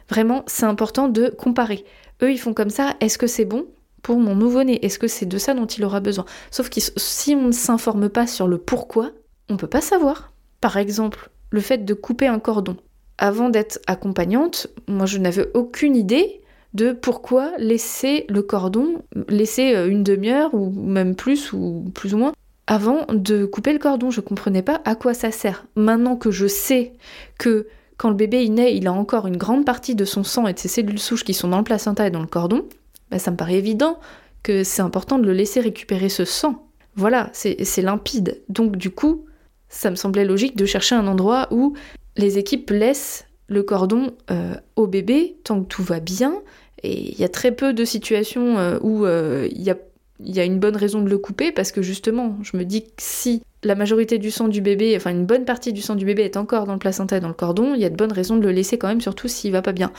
Vraiment, 0.10 0.44
c'est 0.46 0.66
important 0.66 1.08
de 1.08 1.30
comparer. 1.30 1.86
Eux, 2.22 2.32
ils 2.32 2.38
font 2.38 2.54
comme 2.54 2.70
ça, 2.70 2.96
est-ce 3.00 3.18
que 3.18 3.26
c'est 3.28 3.46
bon 3.46 3.66
pour 4.04 4.18
mon 4.18 4.36
nouveau-né? 4.36 4.86
Est-ce 4.86 5.00
que 5.00 5.08
c'est 5.08 5.26
de 5.26 5.38
ça 5.38 5.54
dont 5.54 5.66
il 5.66 5.84
aura 5.84 6.02
besoin? 6.02 6.26
Sauf 6.52 6.70
que 6.70 6.80
si 6.80 7.34
on 7.34 7.48
ne 7.48 7.52
s'informe 7.52 8.10
pas 8.10 8.28
sur 8.28 8.48
le 8.48 8.58
pourquoi, 8.58 9.12
on 9.50 9.58
peut 9.58 9.68
pas 9.68 9.82
savoir. 9.82 10.32
Par 10.62 10.78
exemple, 10.78 11.30
le 11.50 11.62
fait 11.62 11.86
de 11.86 11.94
couper 11.94 12.28
un 12.28 12.40
cordon. 12.40 12.78
Avant 13.18 13.50
d'être 13.50 13.80
accompagnante, 13.88 14.68
moi 14.88 15.06
je 15.06 15.18
n'avais 15.18 15.50
aucune 15.54 15.96
idée 15.96 16.42
de 16.74 16.92
pourquoi 16.92 17.52
laisser 17.58 18.26
le 18.30 18.42
cordon, 18.42 19.04
laisser 19.30 19.76
euh, 19.76 19.88
une 19.88 20.04
demi-heure 20.04 20.54
ou 20.54 20.72
même 20.72 21.16
plus 21.16 21.54
ou 21.54 21.92
plus 21.94 22.14
ou 22.16 22.18
moins 22.18 22.34
avant 22.68 23.06
de 23.10 23.46
couper 23.46 23.74
le 23.74 23.80
cordon, 23.80 24.10
je 24.10 24.22
comprenais 24.22 24.62
pas 24.62 24.82
à 24.86 24.96
quoi 24.96 25.14
ça 25.14 25.32
sert. 25.32 25.66
Maintenant 25.76 26.16
que 26.16 26.32
je 26.32 26.48
sais 26.48 26.94
que 27.38 27.68
quand 27.98 28.10
le 28.10 28.16
bébé 28.16 28.48
naît, 28.50 28.76
il 28.76 28.88
a 28.88 28.94
encore 28.94 29.28
une 29.28 29.38
grande 29.38 29.66
partie 29.66 29.96
de 29.96 30.06
son 30.06 30.24
sang 30.24 30.48
et 30.48 30.54
de 30.54 30.60
ses 30.60 30.68
cellules 30.68 31.00
souches 31.00 31.24
qui 31.24 31.34
sont 31.34 31.50
dans 31.50 31.58
le 31.58 31.64
placenta 31.64 32.08
et 32.08 32.12
dans 32.12 32.22
le 32.22 32.28
cordon, 32.28 32.66
bah, 33.12 33.20
ça 33.20 33.32
me 33.32 33.38
paraît 33.38 33.56
évident 33.56 34.00
que 34.44 34.64
c'est 34.64 34.82
important 34.82 35.20
de 35.20 35.26
le 35.26 35.34
laisser 35.34 35.60
récupérer 35.60 36.10
ce 36.10 36.26
sang. 36.26 36.68
Voilà, 36.96 37.30
c'est 37.34 37.82
limpide. 37.82 38.42
Donc 38.50 38.76
du 38.76 38.92
coup, 38.92 39.26
ça 39.70 39.90
me 39.90 39.96
semblait 39.96 40.26
logique 40.26 40.56
de 40.56 40.66
chercher 40.66 40.96
un 40.96 41.08
endroit 41.08 41.48
où 41.52 41.74
les 42.18 42.38
équipes 42.38 42.70
laissent 42.70 43.26
le 43.48 43.64
cordon 43.64 44.12
euh, 44.32 44.56
au 44.76 44.88
bébé 44.88 45.38
tant 45.44 45.62
que 45.62 45.68
tout 45.68 45.84
va 45.84 46.00
bien. 46.00 46.42
Et 46.84 47.12
il 47.12 47.20
y 47.20 47.24
a 47.24 47.30
très 47.30 47.52
peu 47.52 47.74
de 47.74 47.86
situations 47.86 48.58
euh, 48.58 48.78
où 48.82 49.06
euh, 49.06 49.48
il 49.52 49.62
y 49.62 49.72
a 49.72 49.78
il 50.26 50.36
y 50.36 50.40
a 50.40 50.46
une 50.46 50.60
bonne 50.60 50.76
raison 50.76 51.02
de 51.02 51.10
le 51.10 51.18
couper 51.18 51.52
parce 51.52 51.72
que 51.72 51.82
justement, 51.82 52.38
je 52.42 52.58
me 52.58 52.64
dis 52.64 52.84
que 52.84 52.90
si 52.98 53.44
la 53.64 53.76
majorité 53.76 54.18
du 54.18 54.32
sang 54.32 54.48
du 54.48 54.62
bébé, 54.62 54.94
enfin 54.96 55.12
une 55.12 55.26
bonne 55.26 55.46
partie 55.46 55.74
du 55.74 55.82
sang 55.82 55.96
du 55.96 56.06
bébé 56.06 56.24
est 56.24 56.38
encore 56.38 56.66
dans 56.66 56.74
le 56.74 56.80
placenta 56.80 57.18
et 57.18 57.20
dans 57.20 57.28
le 57.28 57.34
cordon, 57.34 57.74
il 57.76 57.82
y 57.82 57.86
a 57.86 57.90
de 57.90 57.96
bonnes 57.96 58.12
raisons 58.12 58.36
de 58.38 58.42
le 58.42 58.52
laisser 58.52 58.78
quand 58.78 58.88
même, 58.88 59.02
surtout 59.02 59.28
s'il 59.28 59.52
va 59.52 59.62
pas 59.62 59.72
bien. 59.72 59.92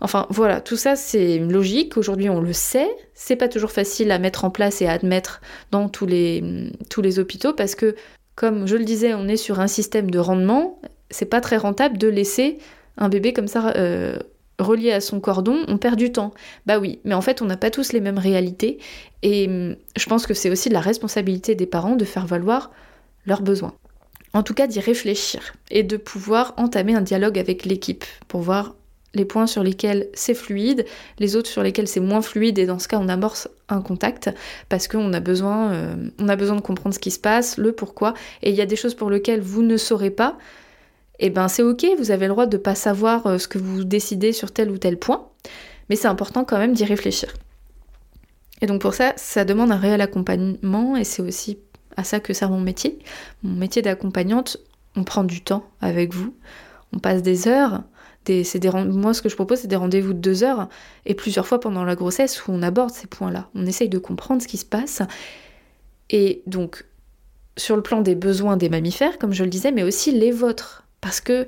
Enfin 0.00 0.26
voilà, 0.30 0.60
tout 0.60 0.76
ça 0.76 0.96
c'est 0.96 1.36
une 1.36 1.52
logique, 1.52 1.96
aujourd'hui 1.96 2.30
on 2.30 2.40
le 2.40 2.52
sait, 2.52 2.88
c'est 3.14 3.36
pas 3.36 3.48
toujours 3.48 3.72
facile 3.72 4.10
à 4.10 4.18
mettre 4.18 4.44
en 4.44 4.50
place 4.50 4.80
et 4.80 4.86
à 4.86 4.92
admettre 4.92 5.40
dans 5.70 5.88
tous 5.88 6.06
les, 6.06 6.70
tous 6.88 7.02
les 7.02 7.18
hôpitaux 7.18 7.52
parce 7.52 7.74
que, 7.74 7.94
comme 8.34 8.66
je 8.66 8.76
le 8.76 8.84
disais, 8.84 9.12
on 9.14 9.28
est 9.28 9.36
sur 9.36 9.60
un 9.60 9.66
système 9.66 10.10
de 10.10 10.18
rendement, 10.18 10.80
c'est 11.10 11.26
pas 11.26 11.40
très 11.40 11.58
rentable 11.58 11.98
de 11.98 12.08
laisser 12.08 12.58
un 12.96 13.08
bébé 13.08 13.32
comme 13.32 13.48
ça 13.48 13.72
euh, 13.76 14.18
relié 14.60 14.92
à 14.92 15.00
son 15.00 15.20
cordon, 15.20 15.64
on 15.68 15.78
perd 15.78 15.96
du 15.96 16.12
temps. 16.12 16.32
Bah 16.66 16.78
oui, 16.78 17.00
mais 17.04 17.14
en 17.14 17.20
fait, 17.20 17.42
on 17.42 17.46
n'a 17.46 17.56
pas 17.56 17.70
tous 17.70 17.92
les 17.92 18.00
mêmes 18.00 18.18
réalités. 18.18 18.78
Et 19.22 19.46
hum, 19.48 19.76
je 19.96 20.06
pense 20.06 20.26
que 20.26 20.34
c'est 20.34 20.50
aussi 20.50 20.68
de 20.68 20.74
la 20.74 20.80
responsabilité 20.80 21.54
des 21.54 21.66
parents 21.66 21.96
de 21.96 22.04
faire 22.04 22.26
valoir 22.26 22.70
leurs 23.26 23.42
besoins. 23.42 23.74
En 24.32 24.42
tout 24.42 24.54
cas, 24.54 24.66
d'y 24.66 24.80
réfléchir 24.80 25.54
et 25.70 25.82
de 25.82 25.96
pouvoir 25.96 26.54
entamer 26.56 26.94
un 26.94 27.00
dialogue 27.00 27.38
avec 27.38 27.64
l'équipe 27.64 28.04
pour 28.28 28.42
voir 28.42 28.74
les 29.14 29.24
points 29.24 29.46
sur 29.46 29.62
lesquels 29.62 30.08
c'est 30.14 30.34
fluide, 30.34 30.84
les 31.18 31.34
autres 31.34 31.48
sur 31.48 31.62
lesquels 31.62 31.88
c'est 31.88 32.00
moins 32.00 32.22
fluide, 32.22 32.58
et 32.58 32.66
dans 32.66 32.78
ce 32.78 32.86
cas, 32.86 32.98
on 33.00 33.08
amorce 33.08 33.48
un 33.68 33.82
contact 33.82 34.30
parce 34.68 34.86
qu'on 34.86 35.12
a 35.12 35.20
besoin, 35.20 35.72
euh, 35.72 35.94
on 36.20 36.28
a 36.28 36.36
besoin 36.36 36.56
de 36.56 36.60
comprendre 36.60 36.94
ce 36.94 37.00
qui 37.00 37.10
se 37.10 37.18
passe, 37.18 37.56
le 37.56 37.72
pourquoi, 37.72 38.14
et 38.42 38.50
il 38.50 38.56
y 38.56 38.60
a 38.60 38.66
des 38.66 38.76
choses 38.76 38.94
pour 38.94 39.10
lesquelles 39.10 39.40
vous 39.40 39.62
ne 39.62 39.76
saurez 39.76 40.10
pas, 40.10 40.38
eh 41.20 41.30
ben 41.30 41.48
c'est 41.48 41.62
ok, 41.62 41.86
vous 41.98 42.10
avez 42.10 42.26
le 42.26 42.32
droit 42.32 42.46
de 42.46 42.56
ne 42.56 42.62
pas 42.62 42.74
savoir 42.74 43.26
euh, 43.26 43.38
ce 43.38 43.46
que 43.48 43.58
vous 43.58 43.84
décidez 43.84 44.32
sur 44.32 44.52
tel 44.52 44.70
ou 44.70 44.78
tel 44.78 44.98
point, 44.98 45.28
mais 45.88 45.96
c'est 45.96 46.08
important 46.08 46.44
quand 46.44 46.58
même 46.58 46.72
d'y 46.72 46.84
réfléchir. 46.84 47.32
Et 48.60 48.66
donc 48.66 48.80
pour 48.80 48.94
ça, 48.94 49.12
ça 49.16 49.44
demande 49.44 49.70
un 49.70 49.76
réel 49.76 50.00
accompagnement 50.00 50.96
et 50.96 51.04
c'est 51.04 51.22
aussi 51.22 51.58
à 51.96 52.04
ça 52.04 52.20
que 52.20 52.32
sert 52.32 52.50
mon 52.50 52.60
métier. 52.60 52.98
Mon 53.42 53.54
métier 53.54 53.82
d'accompagnante, 53.82 54.58
on 54.96 55.04
prend 55.04 55.24
du 55.24 55.42
temps 55.42 55.64
avec 55.80 56.12
vous, 56.12 56.34
on 56.92 56.98
passe 56.98 57.22
des 57.22 57.48
heures. 57.48 57.82
Moi, 58.28 59.14
ce 59.14 59.22
que 59.22 59.28
je 59.28 59.34
propose, 59.34 59.60
c'est 59.60 59.68
des 59.68 59.76
rendez-vous 59.76 60.12
de 60.12 60.18
deux 60.18 60.44
heures 60.44 60.68
et 61.06 61.14
plusieurs 61.14 61.46
fois 61.46 61.58
pendant 61.58 61.84
la 61.84 61.96
grossesse 61.96 62.46
où 62.46 62.52
on 62.52 62.62
aborde 62.62 62.90
ces 62.90 63.06
points-là. 63.06 63.48
On 63.54 63.66
essaye 63.66 63.88
de 63.88 63.98
comprendre 63.98 64.42
ce 64.42 64.46
qui 64.46 64.58
se 64.58 64.64
passe. 64.64 65.02
Et 66.10 66.42
donc, 66.46 66.84
sur 67.56 67.76
le 67.76 67.82
plan 67.82 68.02
des 68.02 68.14
besoins 68.14 68.56
des 68.56 68.68
mammifères, 68.68 69.18
comme 69.18 69.32
je 69.32 69.42
le 69.42 69.50
disais, 69.50 69.72
mais 69.72 69.82
aussi 69.82 70.12
les 70.12 70.30
vôtres. 70.30 70.84
Parce 71.00 71.20
que 71.20 71.46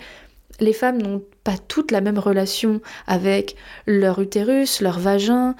les 0.61 0.73
femmes 0.73 1.01
n'ont 1.01 1.23
pas 1.45 1.57
toutes 1.57 1.91
la 1.91 2.01
même 2.01 2.19
relation 2.19 2.81
avec 3.07 3.57
leur 3.87 4.21
utérus, 4.21 4.81
leur 4.81 4.99
vagin. 4.99 5.55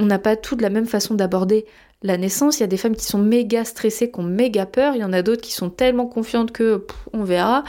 On 0.00 0.06
n'a 0.06 0.18
pas 0.18 0.36
toutes 0.36 0.62
la 0.62 0.70
même 0.70 0.86
façon 0.86 1.14
d'aborder 1.14 1.66
la 2.02 2.16
naissance. 2.16 2.58
Il 2.58 2.60
y 2.60 2.64
a 2.64 2.68
des 2.68 2.76
femmes 2.76 2.96
qui 2.96 3.06
sont 3.06 3.18
méga 3.18 3.64
stressées, 3.64 4.10
qui 4.10 4.20
ont 4.20 4.24
méga 4.24 4.66
peur. 4.66 4.94
Il 4.94 5.00
y 5.00 5.04
en 5.04 5.12
a 5.12 5.22
d'autres 5.22 5.42
qui 5.42 5.52
sont 5.52 5.70
tellement 5.70 6.06
confiantes 6.06 6.52
que 6.52 6.86
on 7.12 7.24
verra. 7.24 7.64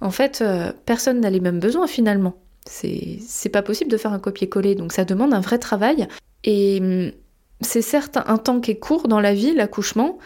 En 0.00 0.10
fait, 0.10 0.40
euh, 0.40 0.72
personne 0.86 1.20
n'a 1.20 1.30
les 1.30 1.40
mêmes 1.40 1.60
besoins 1.60 1.86
finalement. 1.86 2.34
C'est 2.66 3.48
pas 3.50 3.62
possible 3.62 3.90
de 3.90 3.96
faire 3.96 4.12
un 4.12 4.18
copier-coller. 4.18 4.74
Donc 4.74 4.92
ça 4.92 5.04
demande 5.04 5.34
un 5.34 5.40
vrai 5.40 5.58
travail. 5.58 6.06
Et 6.44 6.78
hum, 6.80 7.12
c'est 7.60 7.82
certes 7.82 8.18
un 8.24 8.38
temps 8.38 8.60
qui 8.60 8.72
est 8.72 8.78
court 8.78 9.08
dans 9.08 9.20
la 9.20 9.34
vie, 9.34 9.54
l'accouchement, 9.54 10.18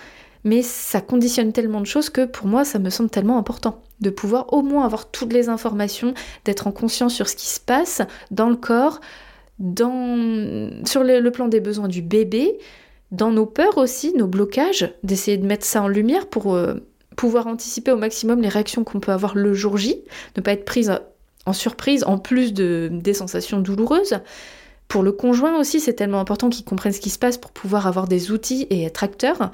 mais 0.45 0.63
ça 0.63 1.01
conditionne 1.01 1.53
tellement 1.53 1.81
de 1.81 1.87
choses 1.87 2.11
que 2.11 2.27
pour 2.27 2.47
moi, 2.47 2.65
ça 2.65 2.79
me 2.79 2.91
semble 2.91 3.11
tellement 3.11 3.39
important 3.39 3.84
de 4.01 4.11
pouvoir 4.11 4.53
au 4.53 4.63
moins 4.63 4.85
avoir 4.85 5.11
toutes 5.11 5.33
les 5.33 5.49
informations, 5.49 6.15
d'être 6.45 6.67
en 6.67 6.73
conscience 6.73 7.15
sur 7.15 7.29
ce 7.29 7.37
qui 7.37 7.47
se 7.47 7.61
passe 7.61 8.03
dans 8.31 8.49
le 8.49 8.57
corps, 8.57 9.01
dans, 9.59 10.71
sur 10.85 11.05
le, 11.05 11.31
plan 11.31 11.49
des 11.49 11.61
besoins 11.61 11.89
du 11.89 12.03
bébé, 12.03 12.59
dans 13.13 13.31
nos 13.31 13.47
peurs 13.47 13.79
aussi, 13.79 14.13
nos 14.15 14.27
blocages, 14.27 14.93
d'essayer 15.03 15.37
de 15.37 15.47
mettre 15.47 15.65
ça 15.65 15.83
en 15.83 15.89
lumière 15.89 16.27
pour 16.27 16.55
euh, 16.55 16.75
pouvoir 17.17 17.47
anticiper 17.47 17.93
au 17.93 17.97
maximum 17.97 18.43
les 18.43 18.49
réactions 18.49 18.85
qu'on 18.85 19.01
peut 19.01 19.13
avoir 19.13 19.35
le 19.37 19.55
jour 19.55 19.77
J, 19.77 20.03
ne 20.37 20.43
pas 20.43 20.53
être 20.53 20.65
prise 20.65 20.93
en 21.47 21.53
surprise 21.53 22.05
en 22.05 22.19
plus 22.19 22.53
de, 22.53 22.89
des 22.91 23.15
sensations 23.15 23.61
douloureuses. 23.61 24.19
Pour 24.89 25.03
le 25.03 25.13
conjoint 25.13 25.59
aussi, 25.59 25.81
c'est 25.81 25.95
tellement 25.95 26.21
important 26.21 26.51
qu'il 26.51 26.65
comprenne 26.65 26.93
ce 26.93 27.01
qui 27.01 27.11
se 27.11 27.19
passe 27.19 27.39
pour 27.39 27.53
pouvoir 27.53 27.87
avoir 27.87 28.09
des 28.09 28.31
outils 28.31 28.67
et 28.71 28.85
être 28.85 29.03
acteur 29.03 29.51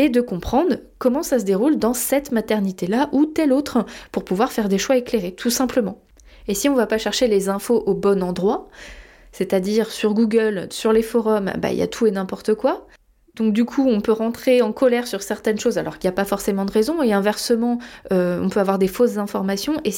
et 0.00 0.08
de 0.08 0.22
comprendre 0.22 0.76
comment 0.96 1.22
ça 1.22 1.38
se 1.38 1.44
déroule 1.44 1.76
dans 1.76 1.92
cette 1.92 2.32
maternité-là 2.32 3.10
ou 3.12 3.26
telle 3.26 3.52
autre 3.52 3.84
pour 4.12 4.24
pouvoir 4.24 4.50
faire 4.50 4.70
des 4.70 4.78
choix 4.78 4.96
éclairés, 4.96 5.32
tout 5.32 5.50
simplement. 5.50 6.00
Et 6.48 6.54
si 6.54 6.70
on 6.70 6.72
ne 6.72 6.78
va 6.78 6.86
pas 6.86 6.96
chercher 6.96 7.28
les 7.28 7.50
infos 7.50 7.82
au 7.84 7.92
bon 7.92 8.22
endroit, 8.22 8.70
c'est-à-dire 9.30 9.90
sur 9.90 10.14
Google, 10.14 10.68
sur 10.70 10.94
les 10.94 11.02
forums, 11.02 11.52
bah, 11.58 11.70
il 11.70 11.76
y 11.76 11.82
a 11.82 11.86
tout 11.86 12.06
et 12.06 12.10
n'importe 12.10 12.54
quoi. 12.54 12.86
Donc 13.34 13.52
du 13.52 13.66
coup, 13.66 13.86
on 13.86 14.00
peut 14.00 14.12
rentrer 14.12 14.62
en 14.62 14.72
colère 14.72 15.06
sur 15.06 15.20
certaines 15.20 15.60
choses 15.60 15.76
alors 15.76 15.98
qu'il 15.98 16.08
n'y 16.08 16.14
a 16.14 16.16
pas 16.16 16.24
forcément 16.24 16.64
de 16.64 16.72
raison, 16.72 17.02
et 17.02 17.12
inversement, 17.12 17.78
euh, 18.10 18.40
on 18.42 18.48
peut 18.48 18.60
avoir 18.60 18.78
des 18.78 18.88
fausses 18.88 19.18
informations. 19.18 19.82
Et 19.84 19.92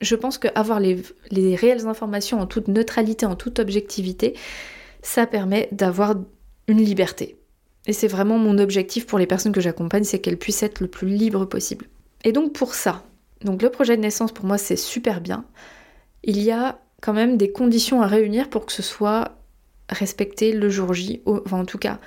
je 0.00 0.16
pense 0.16 0.36
qu'avoir 0.36 0.80
les, 0.80 1.00
les 1.30 1.54
réelles 1.54 1.86
informations 1.86 2.40
en 2.40 2.48
toute 2.48 2.66
neutralité, 2.66 3.24
en 3.24 3.36
toute 3.36 3.60
objectivité, 3.60 4.34
ça 5.00 5.28
permet 5.28 5.68
d'avoir 5.70 6.16
une 6.66 6.82
liberté. 6.82 7.38
Et 7.86 7.92
c'est 7.92 8.08
vraiment 8.08 8.38
mon 8.38 8.58
objectif 8.58 9.06
pour 9.06 9.18
les 9.18 9.26
personnes 9.26 9.52
que 9.52 9.60
j'accompagne, 9.60 10.04
c'est 10.04 10.18
qu'elles 10.18 10.38
puissent 10.38 10.62
être 10.62 10.80
le 10.80 10.88
plus 10.88 11.08
libres 11.08 11.44
possible. 11.44 11.86
Et 12.24 12.32
donc 12.32 12.52
pour 12.52 12.74
ça, 12.74 13.04
donc 13.42 13.62
le 13.62 13.70
projet 13.70 13.96
de 13.96 14.02
naissance 14.02 14.32
pour 14.32 14.46
moi 14.46 14.58
c'est 14.58 14.76
super 14.76 15.20
bien. 15.20 15.44
Il 16.22 16.40
y 16.40 16.50
a 16.50 16.78
quand 17.02 17.12
même 17.12 17.36
des 17.36 17.52
conditions 17.52 18.00
à 18.00 18.06
réunir 18.06 18.48
pour 18.48 18.64
que 18.64 18.72
ce 18.72 18.82
soit 18.82 19.36
respecté 19.90 20.52
le 20.52 20.70
jour 20.70 20.94
J, 20.94 21.20
enfin 21.26 21.60
en 21.60 21.66
tout 21.66 21.78
cas 21.78 21.98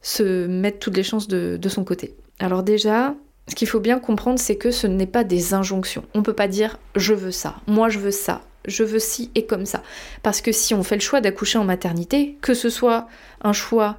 se 0.00 0.48
mettre 0.48 0.80
toutes 0.80 0.96
les 0.96 1.04
chances 1.04 1.28
de, 1.28 1.56
de 1.56 1.68
son 1.68 1.84
côté. 1.84 2.16
Alors 2.40 2.64
déjà, 2.64 3.14
ce 3.46 3.54
qu'il 3.54 3.68
faut 3.68 3.78
bien 3.78 4.00
comprendre, 4.00 4.40
c'est 4.40 4.56
que 4.56 4.72
ce 4.72 4.88
n'est 4.88 5.06
pas 5.06 5.22
des 5.22 5.54
injonctions. 5.54 6.04
On 6.14 6.24
peut 6.24 6.32
pas 6.32 6.48
dire 6.48 6.78
je 6.96 7.14
veux 7.14 7.30
ça, 7.30 7.56
moi 7.68 7.88
je 7.88 8.00
veux 8.00 8.10
ça, 8.10 8.42
je 8.66 8.82
veux 8.82 8.98
ci 8.98 9.30
et 9.36 9.46
comme 9.46 9.66
ça. 9.66 9.84
Parce 10.24 10.40
que 10.40 10.50
si 10.50 10.74
on 10.74 10.82
fait 10.82 10.96
le 10.96 11.00
choix 11.00 11.20
d'accoucher 11.20 11.58
en 11.58 11.64
maternité, 11.64 12.36
que 12.40 12.54
ce 12.54 12.68
soit 12.68 13.06
un 13.42 13.52
choix 13.52 13.98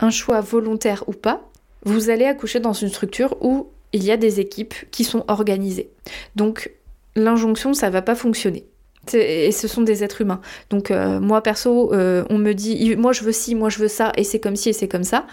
un 0.00 0.10
choix 0.10 0.40
volontaire 0.40 1.04
ou 1.06 1.12
pas, 1.12 1.48
vous 1.84 2.10
allez 2.10 2.24
accoucher 2.24 2.60
dans 2.60 2.72
une 2.72 2.88
structure 2.88 3.36
où 3.40 3.68
il 3.92 4.04
y 4.04 4.10
a 4.10 4.16
des 4.16 4.40
équipes 4.40 4.74
qui 4.90 5.04
sont 5.04 5.24
organisées. 5.28 5.90
Donc 6.36 6.70
l'injonction, 7.16 7.74
ça 7.74 7.90
va 7.90 8.02
pas 8.02 8.14
fonctionner. 8.14 8.66
Et 9.14 9.50
ce 9.50 9.66
sont 9.66 9.82
des 9.82 10.04
êtres 10.04 10.20
humains. 10.20 10.40
Donc 10.68 10.90
euh, 10.90 11.20
moi 11.20 11.42
perso, 11.42 11.92
euh, 11.92 12.24
on 12.30 12.38
me 12.38 12.52
dit, 12.52 12.94
moi 12.96 13.12
je 13.12 13.22
veux 13.22 13.32
ci, 13.32 13.54
moi 13.54 13.68
je 13.68 13.78
veux 13.78 13.88
ça, 13.88 14.12
et 14.16 14.24
c'est 14.24 14.40
comme 14.40 14.56
ci 14.56 14.68
et 14.70 14.72
c'est 14.72 14.88
comme 14.88 15.04
ça. 15.04 15.26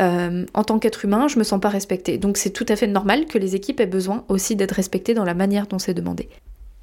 Euh, 0.00 0.44
en 0.52 0.64
tant 0.64 0.78
qu'être 0.78 1.06
humain, 1.06 1.26
je 1.26 1.38
me 1.38 1.44
sens 1.44 1.58
pas 1.58 1.70
respectée. 1.70 2.18
Donc 2.18 2.36
c'est 2.36 2.50
tout 2.50 2.66
à 2.68 2.76
fait 2.76 2.86
normal 2.86 3.26
que 3.26 3.38
les 3.38 3.56
équipes 3.56 3.80
aient 3.80 3.86
besoin 3.86 4.24
aussi 4.28 4.54
d'être 4.54 4.72
respectées 4.72 5.14
dans 5.14 5.24
la 5.24 5.34
manière 5.34 5.66
dont 5.66 5.78
c'est 5.78 5.94
demandé. 5.94 6.28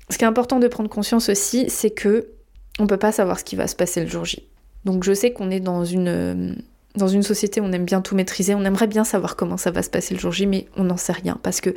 Ce 0.09 0.17
qui 0.17 0.23
est 0.23 0.27
important 0.27 0.59
de 0.59 0.67
prendre 0.67 0.89
conscience 0.89 1.29
aussi, 1.29 1.69
c'est 1.69 1.91
que 1.91 2.27
on 2.79 2.87
peut 2.87 2.97
pas 2.97 3.11
savoir 3.11 3.39
ce 3.39 3.43
qui 3.43 3.55
va 3.55 3.67
se 3.67 3.75
passer 3.75 4.01
le 4.01 4.07
jour 4.07 4.25
J. 4.25 4.47
Donc 4.83 5.03
je 5.03 5.13
sais 5.13 5.31
qu'on 5.31 5.51
est 5.51 5.59
dans 5.59 5.85
une 5.85 6.57
dans 6.95 7.07
une 7.07 7.23
société, 7.23 7.59
on 7.59 7.71
aime 7.71 7.85
bien 7.85 8.01
tout 8.01 8.15
maîtriser, 8.15 8.53
on 8.53 8.63
aimerait 8.63 8.87
bien 8.87 9.03
savoir 9.03 9.35
comment 9.35 9.57
ça 9.57 9.71
va 9.71 9.81
se 9.81 9.89
passer 9.89 10.13
le 10.13 10.19
jour 10.19 10.31
J, 10.31 10.45
mais 10.45 10.67
on 10.77 10.83
n'en 10.83 10.97
sait 10.97 11.13
rien 11.13 11.39
parce 11.41 11.59
que 11.59 11.71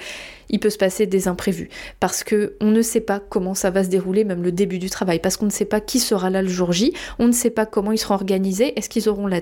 il 0.50 0.60
peut 0.60 0.70
se 0.70 0.76
passer 0.78 1.06
des 1.06 1.26
imprévus, 1.26 1.70
parce 2.00 2.22
que 2.22 2.56
on 2.60 2.70
ne 2.70 2.82
sait 2.82 3.00
pas 3.00 3.18
comment 3.18 3.54
ça 3.54 3.70
va 3.70 3.82
se 3.82 3.88
dérouler, 3.88 4.24
même 4.24 4.42
le 4.42 4.52
début 4.52 4.78
du 4.78 4.90
travail, 4.90 5.18
parce 5.18 5.36
qu'on 5.36 5.46
ne 5.46 5.50
sait 5.50 5.64
pas 5.64 5.80
qui 5.80 6.00
sera 6.00 6.28
là 6.28 6.42
le 6.42 6.48
jour 6.48 6.72
J, 6.72 6.92
on 7.18 7.26
ne 7.26 7.32
sait 7.32 7.50
pas 7.50 7.66
comment 7.66 7.92
ils 7.92 7.98
seront 7.98 8.14
organisés, 8.14 8.78
est-ce 8.78 8.88
qu'ils 8.88 9.08
auront 9.08 9.26
le, 9.26 9.40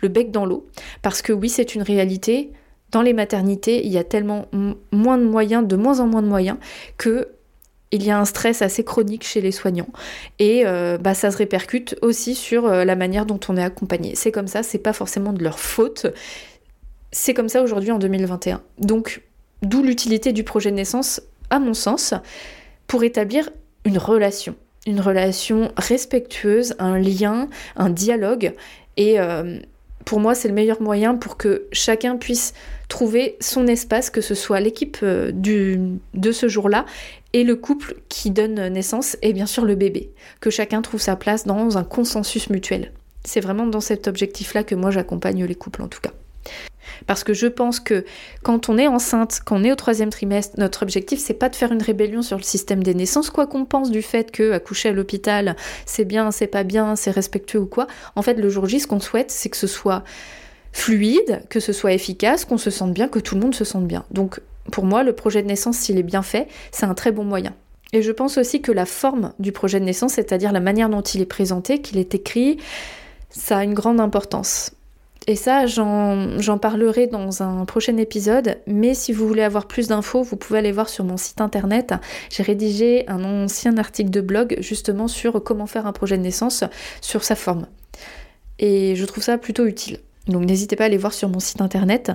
le 0.00 0.08
bec 0.08 0.30
dans 0.30 0.46
l'eau, 0.46 0.66
parce 1.02 1.22
que 1.22 1.32
oui, 1.32 1.48
c'est 1.48 1.74
une 1.74 1.82
réalité. 1.82 2.52
Dans 2.92 3.02
les 3.02 3.12
maternités, 3.12 3.84
il 3.84 3.92
y 3.92 3.98
a 3.98 4.04
tellement 4.04 4.46
moins 4.92 5.18
de 5.18 5.24
moyens, 5.24 5.66
de 5.66 5.74
moins 5.74 5.98
en 5.98 6.06
moins 6.06 6.22
de 6.22 6.28
moyens, 6.28 6.56
que 6.96 7.28
il 7.92 8.04
y 8.04 8.10
a 8.10 8.18
un 8.18 8.24
stress 8.24 8.62
assez 8.62 8.84
chronique 8.84 9.24
chez 9.24 9.40
les 9.40 9.52
soignants 9.52 9.88
et 10.38 10.62
euh, 10.66 10.98
bah, 10.98 11.14
ça 11.14 11.30
se 11.30 11.36
répercute 11.36 11.96
aussi 12.02 12.34
sur 12.34 12.66
euh, 12.66 12.84
la 12.84 12.96
manière 12.96 13.26
dont 13.26 13.40
on 13.48 13.56
est 13.56 13.62
accompagné. 13.62 14.14
C'est 14.14 14.32
comme 14.32 14.48
ça, 14.48 14.62
c'est 14.62 14.78
pas 14.78 14.92
forcément 14.92 15.32
de 15.32 15.42
leur 15.42 15.58
faute. 15.58 16.06
C'est 17.12 17.34
comme 17.34 17.48
ça 17.48 17.62
aujourd'hui 17.62 17.92
en 17.92 17.98
2021. 17.98 18.60
Donc, 18.78 19.22
d'où 19.62 19.82
l'utilité 19.82 20.32
du 20.32 20.42
projet 20.42 20.70
de 20.70 20.76
naissance, 20.76 21.22
à 21.50 21.58
mon 21.58 21.74
sens, 21.74 22.14
pour 22.88 23.04
établir 23.04 23.50
une 23.84 23.98
relation. 23.98 24.56
Une 24.86 25.00
relation 25.00 25.70
respectueuse, 25.76 26.74
un 26.78 26.98
lien, 26.98 27.48
un 27.76 27.90
dialogue. 27.90 28.54
Et 28.96 29.20
euh, 29.20 29.58
pour 30.04 30.20
moi, 30.20 30.34
c'est 30.34 30.48
le 30.48 30.54
meilleur 30.54 30.82
moyen 30.82 31.14
pour 31.14 31.36
que 31.36 31.66
chacun 31.72 32.16
puisse 32.16 32.52
trouver 32.88 33.36
son 33.40 33.66
espace, 33.66 34.10
que 34.10 34.20
ce 34.20 34.34
soit 34.34 34.60
l'équipe 34.60 35.04
de 35.04 36.32
ce 36.32 36.48
jour-là 36.48 36.84
et 37.36 37.44
le 37.44 37.54
couple 37.54 37.96
qui 38.08 38.30
donne 38.30 38.68
naissance 38.68 39.18
et 39.20 39.34
bien 39.34 39.44
sûr 39.44 39.66
le 39.66 39.74
bébé. 39.74 40.10
Que 40.40 40.48
chacun 40.48 40.80
trouve 40.80 41.02
sa 41.02 41.16
place 41.16 41.44
dans 41.44 41.76
un 41.76 41.84
consensus 41.84 42.48
mutuel. 42.48 42.92
C'est 43.24 43.40
vraiment 43.40 43.66
dans 43.66 43.82
cet 43.82 44.08
objectif-là 44.08 44.64
que 44.64 44.74
moi 44.74 44.90
j'accompagne 44.90 45.44
les 45.44 45.54
couples 45.54 45.82
en 45.82 45.88
tout 45.88 46.00
cas. 46.00 46.12
Parce 47.06 47.24
que 47.24 47.34
je 47.34 47.46
pense 47.46 47.78
que 47.78 48.06
quand 48.42 48.70
on 48.70 48.78
est 48.78 48.86
enceinte, 48.86 49.40
quand 49.44 49.60
on 49.60 49.64
est 49.64 49.72
au 49.72 49.74
troisième 49.74 50.08
trimestre, 50.08 50.58
notre 50.58 50.82
objectif 50.82 51.20
c'est 51.20 51.34
pas 51.34 51.50
de 51.50 51.56
faire 51.56 51.72
une 51.72 51.82
rébellion 51.82 52.22
sur 52.22 52.38
le 52.38 52.42
système 52.42 52.82
des 52.82 52.94
naissances, 52.94 53.28
quoi 53.28 53.46
qu'on 53.46 53.66
pense 53.66 53.90
du 53.90 54.00
fait 54.00 54.30
que 54.30 54.52
accoucher 54.52 54.88
à 54.88 54.92
l'hôpital 54.92 55.56
c'est 55.84 56.06
bien, 56.06 56.30
c'est 56.30 56.46
pas 56.46 56.64
bien, 56.64 56.96
c'est 56.96 57.10
respectueux 57.10 57.60
ou 57.60 57.66
quoi. 57.66 57.86
En 58.14 58.22
fait, 58.22 58.34
le 58.34 58.48
jour 58.48 58.64
J, 58.66 58.80
ce 58.80 58.86
qu'on 58.86 59.00
souhaite, 59.00 59.30
c'est 59.30 59.50
que 59.50 59.58
ce 59.58 59.66
soit 59.66 60.04
fluide, 60.72 61.42
que 61.50 61.60
ce 61.60 61.74
soit 61.74 61.92
efficace, 61.92 62.46
qu'on 62.46 62.56
se 62.56 62.70
sente 62.70 62.94
bien, 62.94 63.08
que 63.08 63.18
tout 63.18 63.34
le 63.34 63.42
monde 63.42 63.54
se 63.54 63.64
sente 63.64 63.86
bien. 63.86 64.06
Donc 64.10 64.40
pour 64.72 64.84
moi, 64.84 65.02
le 65.02 65.12
projet 65.12 65.42
de 65.42 65.48
naissance, 65.48 65.76
s'il 65.76 65.98
est 65.98 66.02
bien 66.02 66.22
fait, 66.22 66.48
c'est 66.72 66.86
un 66.86 66.94
très 66.94 67.12
bon 67.12 67.24
moyen. 67.24 67.54
Et 67.92 68.02
je 68.02 68.12
pense 68.12 68.36
aussi 68.36 68.60
que 68.60 68.72
la 68.72 68.86
forme 68.86 69.32
du 69.38 69.52
projet 69.52 69.80
de 69.80 69.84
naissance, 69.84 70.14
c'est-à-dire 70.14 70.52
la 70.52 70.60
manière 70.60 70.88
dont 70.88 71.02
il 71.02 71.20
est 71.20 71.26
présenté, 71.26 71.80
qu'il 71.80 71.98
est 71.98 72.14
écrit, 72.14 72.58
ça 73.30 73.58
a 73.58 73.64
une 73.64 73.74
grande 73.74 74.00
importance. 74.00 74.72
Et 75.28 75.34
ça, 75.34 75.66
j'en 75.66 76.58
parlerai 76.60 77.08
dans 77.08 77.42
un 77.42 77.64
prochain 77.64 77.96
épisode, 77.96 78.58
mais 78.68 78.94
si 78.94 79.12
vous 79.12 79.26
voulez 79.26 79.42
avoir 79.42 79.66
plus 79.66 79.88
d'infos, 79.88 80.22
vous 80.22 80.36
pouvez 80.36 80.60
aller 80.60 80.70
voir 80.70 80.88
sur 80.88 81.04
mon 81.04 81.16
site 81.16 81.40
internet. 81.40 81.94
J'ai 82.30 82.44
rédigé 82.44 83.04
un 83.08 83.24
ancien 83.24 83.76
article 83.76 84.10
de 84.10 84.20
blog 84.20 84.56
justement 84.60 85.08
sur 85.08 85.42
comment 85.42 85.66
faire 85.66 85.86
un 85.86 85.92
projet 85.92 86.16
de 86.16 86.22
naissance 86.22 86.62
sur 87.00 87.24
sa 87.24 87.34
forme. 87.34 87.66
Et 88.60 88.94
je 88.94 89.04
trouve 89.04 89.24
ça 89.24 89.36
plutôt 89.36 89.66
utile. 89.66 89.98
Donc 90.28 90.44
n'hésitez 90.44 90.76
pas 90.76 90.84
à 90.84 90.86
aller 90.86 90.96
voir 90.96 91.12
sur 91.12 91.28
mon 91.28 91.40
site 91.40 91.60
internet. 91.60 92.12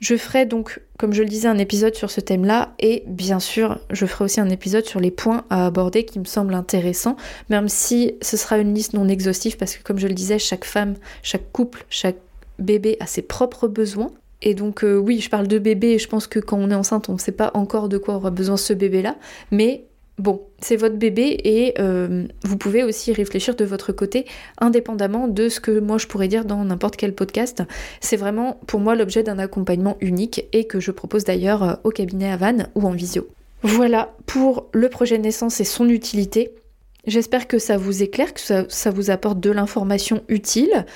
Je 0.00 0.16
ferai 0.16 0.46
donc, 0.46 0.80
comme 0.98 1.12
je 1.12 1.22
le 1.22 1.28
disais, 1.28 1.46
un 1.46 1.58
épisode 1.58 1.94
sur 1.94 2.10
ce 2.10 2.20
thème-là 2.20 2.74
et 2.78 3.04
bien 3.06 3.38
sûr, 3.38 3.78
je 3.90 4.06
ferai 4.06 4.24
aussi 4.24 4.40
un 4.40 4.48
épisode 4.48 4.86
sur 4.86 4.98
les 4.98 5.10
points 5.10 5.44
à 5.50 5.66
aborder 5.66 6.04
qui 6.04 6.18
me 6.18 6.24
semblent 6.24 6.54
intéressants, 6.54 7.16
même 7.50 7.68
si 7.68 8.14
ce 8.22 8.38
sera 8.38 8.58
une 8.58 8.74
liste 8.74 8.94
non 8.94 9.08
exhaustive 9.08 9.58
parce 9.58 9.76
que 9.76 9.82
comme 9.82 9.98
je 9.98 10.08
le 10.08 10.14
disais, 10.14 10.38
chaque 10.38 10.64
femme, 10.64 10.94
chaque 11.22 11.52
couple, 11.52 11.84
chaque 11.90 12.16
bébé 12.58 12.96
a 13.00 13.06
ses 13.06 13.22
propres 13.22 13.68
besoins. 13.68 14.10
Et 14.40 14.54
donc 14.54 14.84
euh, 14.84 14.96
oui, 14.96 15.20
je 15.20 15.28
parle 15.28 15.46
de 15.46 15.58
bébé 15.58 15.88
et 15.88 15.98
je 15.98 16.08
pense 16.08 16.26
que 16.26 16.38
quand 16.38 16.56
on 16.56 16.70
est 16.70 16.74
enceinte, 16.74 17.10
on 17.10 17.14
ne 17.14 17.18
sait 17.18 17.32
pas 17.32 17.50
encore 17.52 17.90
de 17.90 17.98
quoi 17.98 18.14
aura 18.14 18.30
besoin 18.30 18.56
ce 18.56 18.72
bébé-là, 18.72 19.16
mais 19.50 19.84
bon, 20.20 20.42
c'est 20.60 20.76
votre 20.76 20.96
bébé 20.96 21.38
et 21.44 21.74
euh, 21.80 22.26
vous 22.44 22.56
pouvez 22.56 22.84
aussi 22.84 23.12
réfléchir 23.12 23.56
de 23.56 23.64
votre 23.64 23.92
côté 23.92 24.26
indépendamment 24.58 25.28
de 25.28 25.48
ce 25.48 25.60
que 25.60 25.80
moi 25.80 25.98
je 25.98 26.06
pourrais 26.06 26.28
dire 26.28 26.44
dans 26.44 26.64
n'importe 26.64 26.96
quel 26.96 27.14
podcast. 27.14 27.62
C'est 28.00 28.16
vraiment 28.16 28.60
pour 28.66 28.80
moi 28.80 28.94
l'objet 28.94 29.22
d'un 29.22 29.38
accompagnement 29.38 29.96
unique 30.00 30.44
et 30.52 30.64
que 30.64 30.80
je 30.80 30.90
propose 30.90 31.24
d'ailleurs 31.24 31.62
euh, 31.62 31.74
au 31.84 31.90
cabinet 31.90 32.30
à 32.30 32.36
Vannes 32.36 32.68
ou 32.74 32.86
en 32.86 32.92
visio. 32.92 33.26
Voilà 33.62 34.14
pour 34.26 34.68
le 34.72 34.88
projet 34.88 35.18
naissance 35.18 35.60
et 35.60 35.64
son 35.64 35.88
utilité. 35.88 36.52
J'espère 37.06 37.48
que 37.48 37.58
ça 37.58 37.76
vous 37.76 38.02
éclaire, 38.02 38.32
que 38.34 38.40
ça 38.40 38.90
vous 38.90 39.10
apporte 39.10 39.40
de 39.40 39.50
l'information 39.50 40.22
utile 40.28 40.86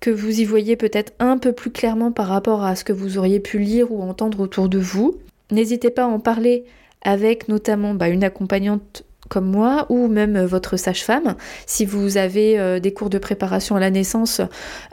que 0.00 0.10
vous 0.10 0.40
y 0.40 0.44
voyez 0.44 0.76
peut-être 0.76 1.12
un 1.18 1.36
peu 1.36 1.52
plus 1.52 1.70
clairement 1.70 2.10
par 2.10 2.26
rapport 2.26 2.64
à 2.64 2.74
ce 2.74 2.84
que 2.84 2.92
vous 2.92 3.18
auriez 3.18 3.38
pu 3.38 3.58
lire 3.58 3.92
ou 3.92 4.02
entendre 4.02 4.40
autour 4.40 4.68
de 4.68 4.78
vous. 4.78 5.18
N'hésitez 5.50 5.90
pas 5.90 6.04
à 6.04 6.08
en 6.08 6.18
parler 6.18 6.64
avec 7.02 7.48
notamment 7.48 7.94
bah, 7.94 8.08
une 8.08 8.24
accompagnante 8.24 9.04
comme 9.30 9.46
moi 9.46 9.86
ou 9.88 10.08
même 10.08 10.36
euh, 10.36 10.46
votre 10.46 10.76
sage-femme. 10.76 11.36
Si 11.64 11.86
vous 11.86 12.18
avez 12.18 12.58
euh, 12.58 12.80
des 12.80 12.92
cours 12.92 13.08
de 13.08 13.16
préparation 13.16 13.76
à 13.76 13.80
la 13.80 13.90
naissance, 13.90 14.42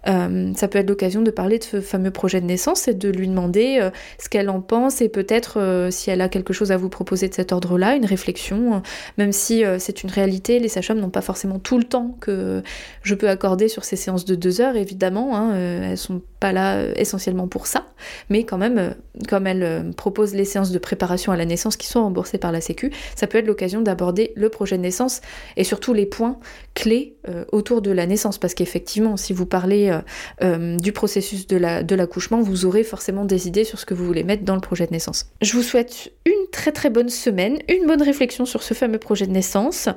euh, 0.08 0.54
ça 0.56 0.68
peut 0.70 0.78
être 0.78 0.88
l'occasion 0.88 1.22
de 1.22 1.32
parler 1.32 1.58
de 1.60 1.64
ce 1.64 1.82
fameux 1.82 2.12
projet 2.12 2.40
de 2.40 2.46
naissance 2.46 2.88
et 2.88 2.94
de 2.94 3.10
lui 3.10 3.28
demander 3.28 3.90
ce 4.20 4.30
qu'elle 4.30 4.50
en 4.50 4.62
pense 4.62 5.02
et 5.02 5.10
peut-être 5.10 5.88
si 5.90 6.12
elle 6.12 6.22
a 6.22 6.30
quelque 6.30 6.54
chose 6.54 6.72
à 6.72 6.78
vous 6.78 6.90
proposer 6.90 7.28
de 7.28 7.34
cet 7.34 7.52
ordre-là, 7.52 7.96
une 7.96 8.06
réflexion, 8.06 8.84
même 9.18 9.32
si 9.32 9.64
c'est 9.80 10.04
une 10.04 10.12
réalité, 10.12 10.60
les 10.60 10.68
sages-femmes 10.70 11.00
n'ont 11.00 11.10
pas 11.10 11.22
forcément 11.22 11.58
tout 11.58 11.78
le 11.80 11.84
temps 11.84 12.16
que 12.22 12.62
je 13.02 13.16
peux 13.16 13.28
accorder 13.28 13.68
sur 13.68 13.84
ces 13.84 13.96
séances 13.96 14.26
de 14.26 14.36
deux 14.36 14.62
heures, 14.62 14.76
évidemment, 14.76 15.36
hein, 15.36 15.56
elles 15.56 15.98
sont 15.98 16.22
pas 16.40 16.52
là 16.52 16.84
essentiellement 16.96 17.48
pour 17.48 17.68
ça, 17.68 17.88
mais 18.30 18.44
quand 18.44 18.58
même, 18.58 18.96
comme 19.28 19.48
elles 19.48 19.92
proposent 19.96 20.36
les 20.36 20.46
séances 20.46 20.72
de 20.72 20.80
préparation 20.80 21.32
à 21.32 21.38
la 21.38 21.46
naissance 21.46 21.78
qui 21.78 21.88
sont 21.88 22.04
remboursées 22.04 22.38
par 22.38 22.52
la 22.52 22.62
Sécu, 22.62 22.92
ça 23.16 23.28
peut 23.28 23.38
être 23.38 23.48
l'occasion 23.48 23.82
d'aborder 23.82 24.34
le 24.36 24.50
projet 24.50 24.78
de 24.78 24.82
naissance 24.82 25.22
et 25.56 25.64
surtout 25.64 25.94
les 25.94 26.06
points 26.06 26.40
clés 26.74 27.16
euh, 27.28 27.46
autour 27.52 27.82
de 27.82 27.92
la 27.92 28.06
naissance. 28.06 28.38
Parce 28.38 28.54
qu'effectivement, 28.54 29.18
si 29.18 29.34
vous 29.34 29.46
parlez 29.46 29.90
euh, 29.90 30.00
euh, 30.44 30.78
du 30.78 30.92
processus 30.92 31.48
de 31.48 31.96
l'accouchement, 31.96 32.42
vous 32.42 32.66
aurez 32.66 32.84
forcément 32.84 33.26
des 33.26 33.48
idées 33.48 33.64
sur 33.64 33.80
ce 33.80 33.86
que 33.86 33.94
vous 33.94 34.06
voulez 34.06 34.24
mettre 34.24 34.44
dans 34.44 34.56
le 34.56 34.62
projet 34.62 34.86
de 34.86 34.92
naissance. 34.92 35.28
Je 35.42 35.54
vous 35.54 35.64
souhaite 35.64 36.12
une 36.26 36.50
très 36.52 36.72
très 36.72 36.90
bonne 36.90 37.10
semaine, 37.10 37.58
une 37.70 37.88
bonne 37.88 38.02
réflexion 38.02 38.46
sur 38.46 38.64
ce 38.64 38.74
fameux 38.74 39.00
projet 39.00 39.28
de 39.28 39.32
naissance 39.32 39.90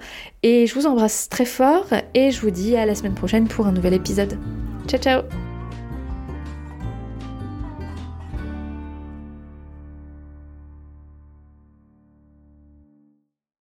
et 0.43 0.67
je 0.67 0.75
vous 0.75 0.87
embrasse 0.87 1.29
très 1.29 1.45
fort 1.45 1.87
et 2.15 2.31
je 2.31 2.41
vous 2.41 2.51
dis 2.51 2.77
à 2.77 2.87
la 2.87 2.95
semaine 2.95 3.15
prochaine 3.15 3.47
pour 3.47 3.67
un 3.67 3.73
nouvel 3.73 3.95
épisode. 3.95 4.39
Ciao 4.89 5.01
ciao 5.01 5.50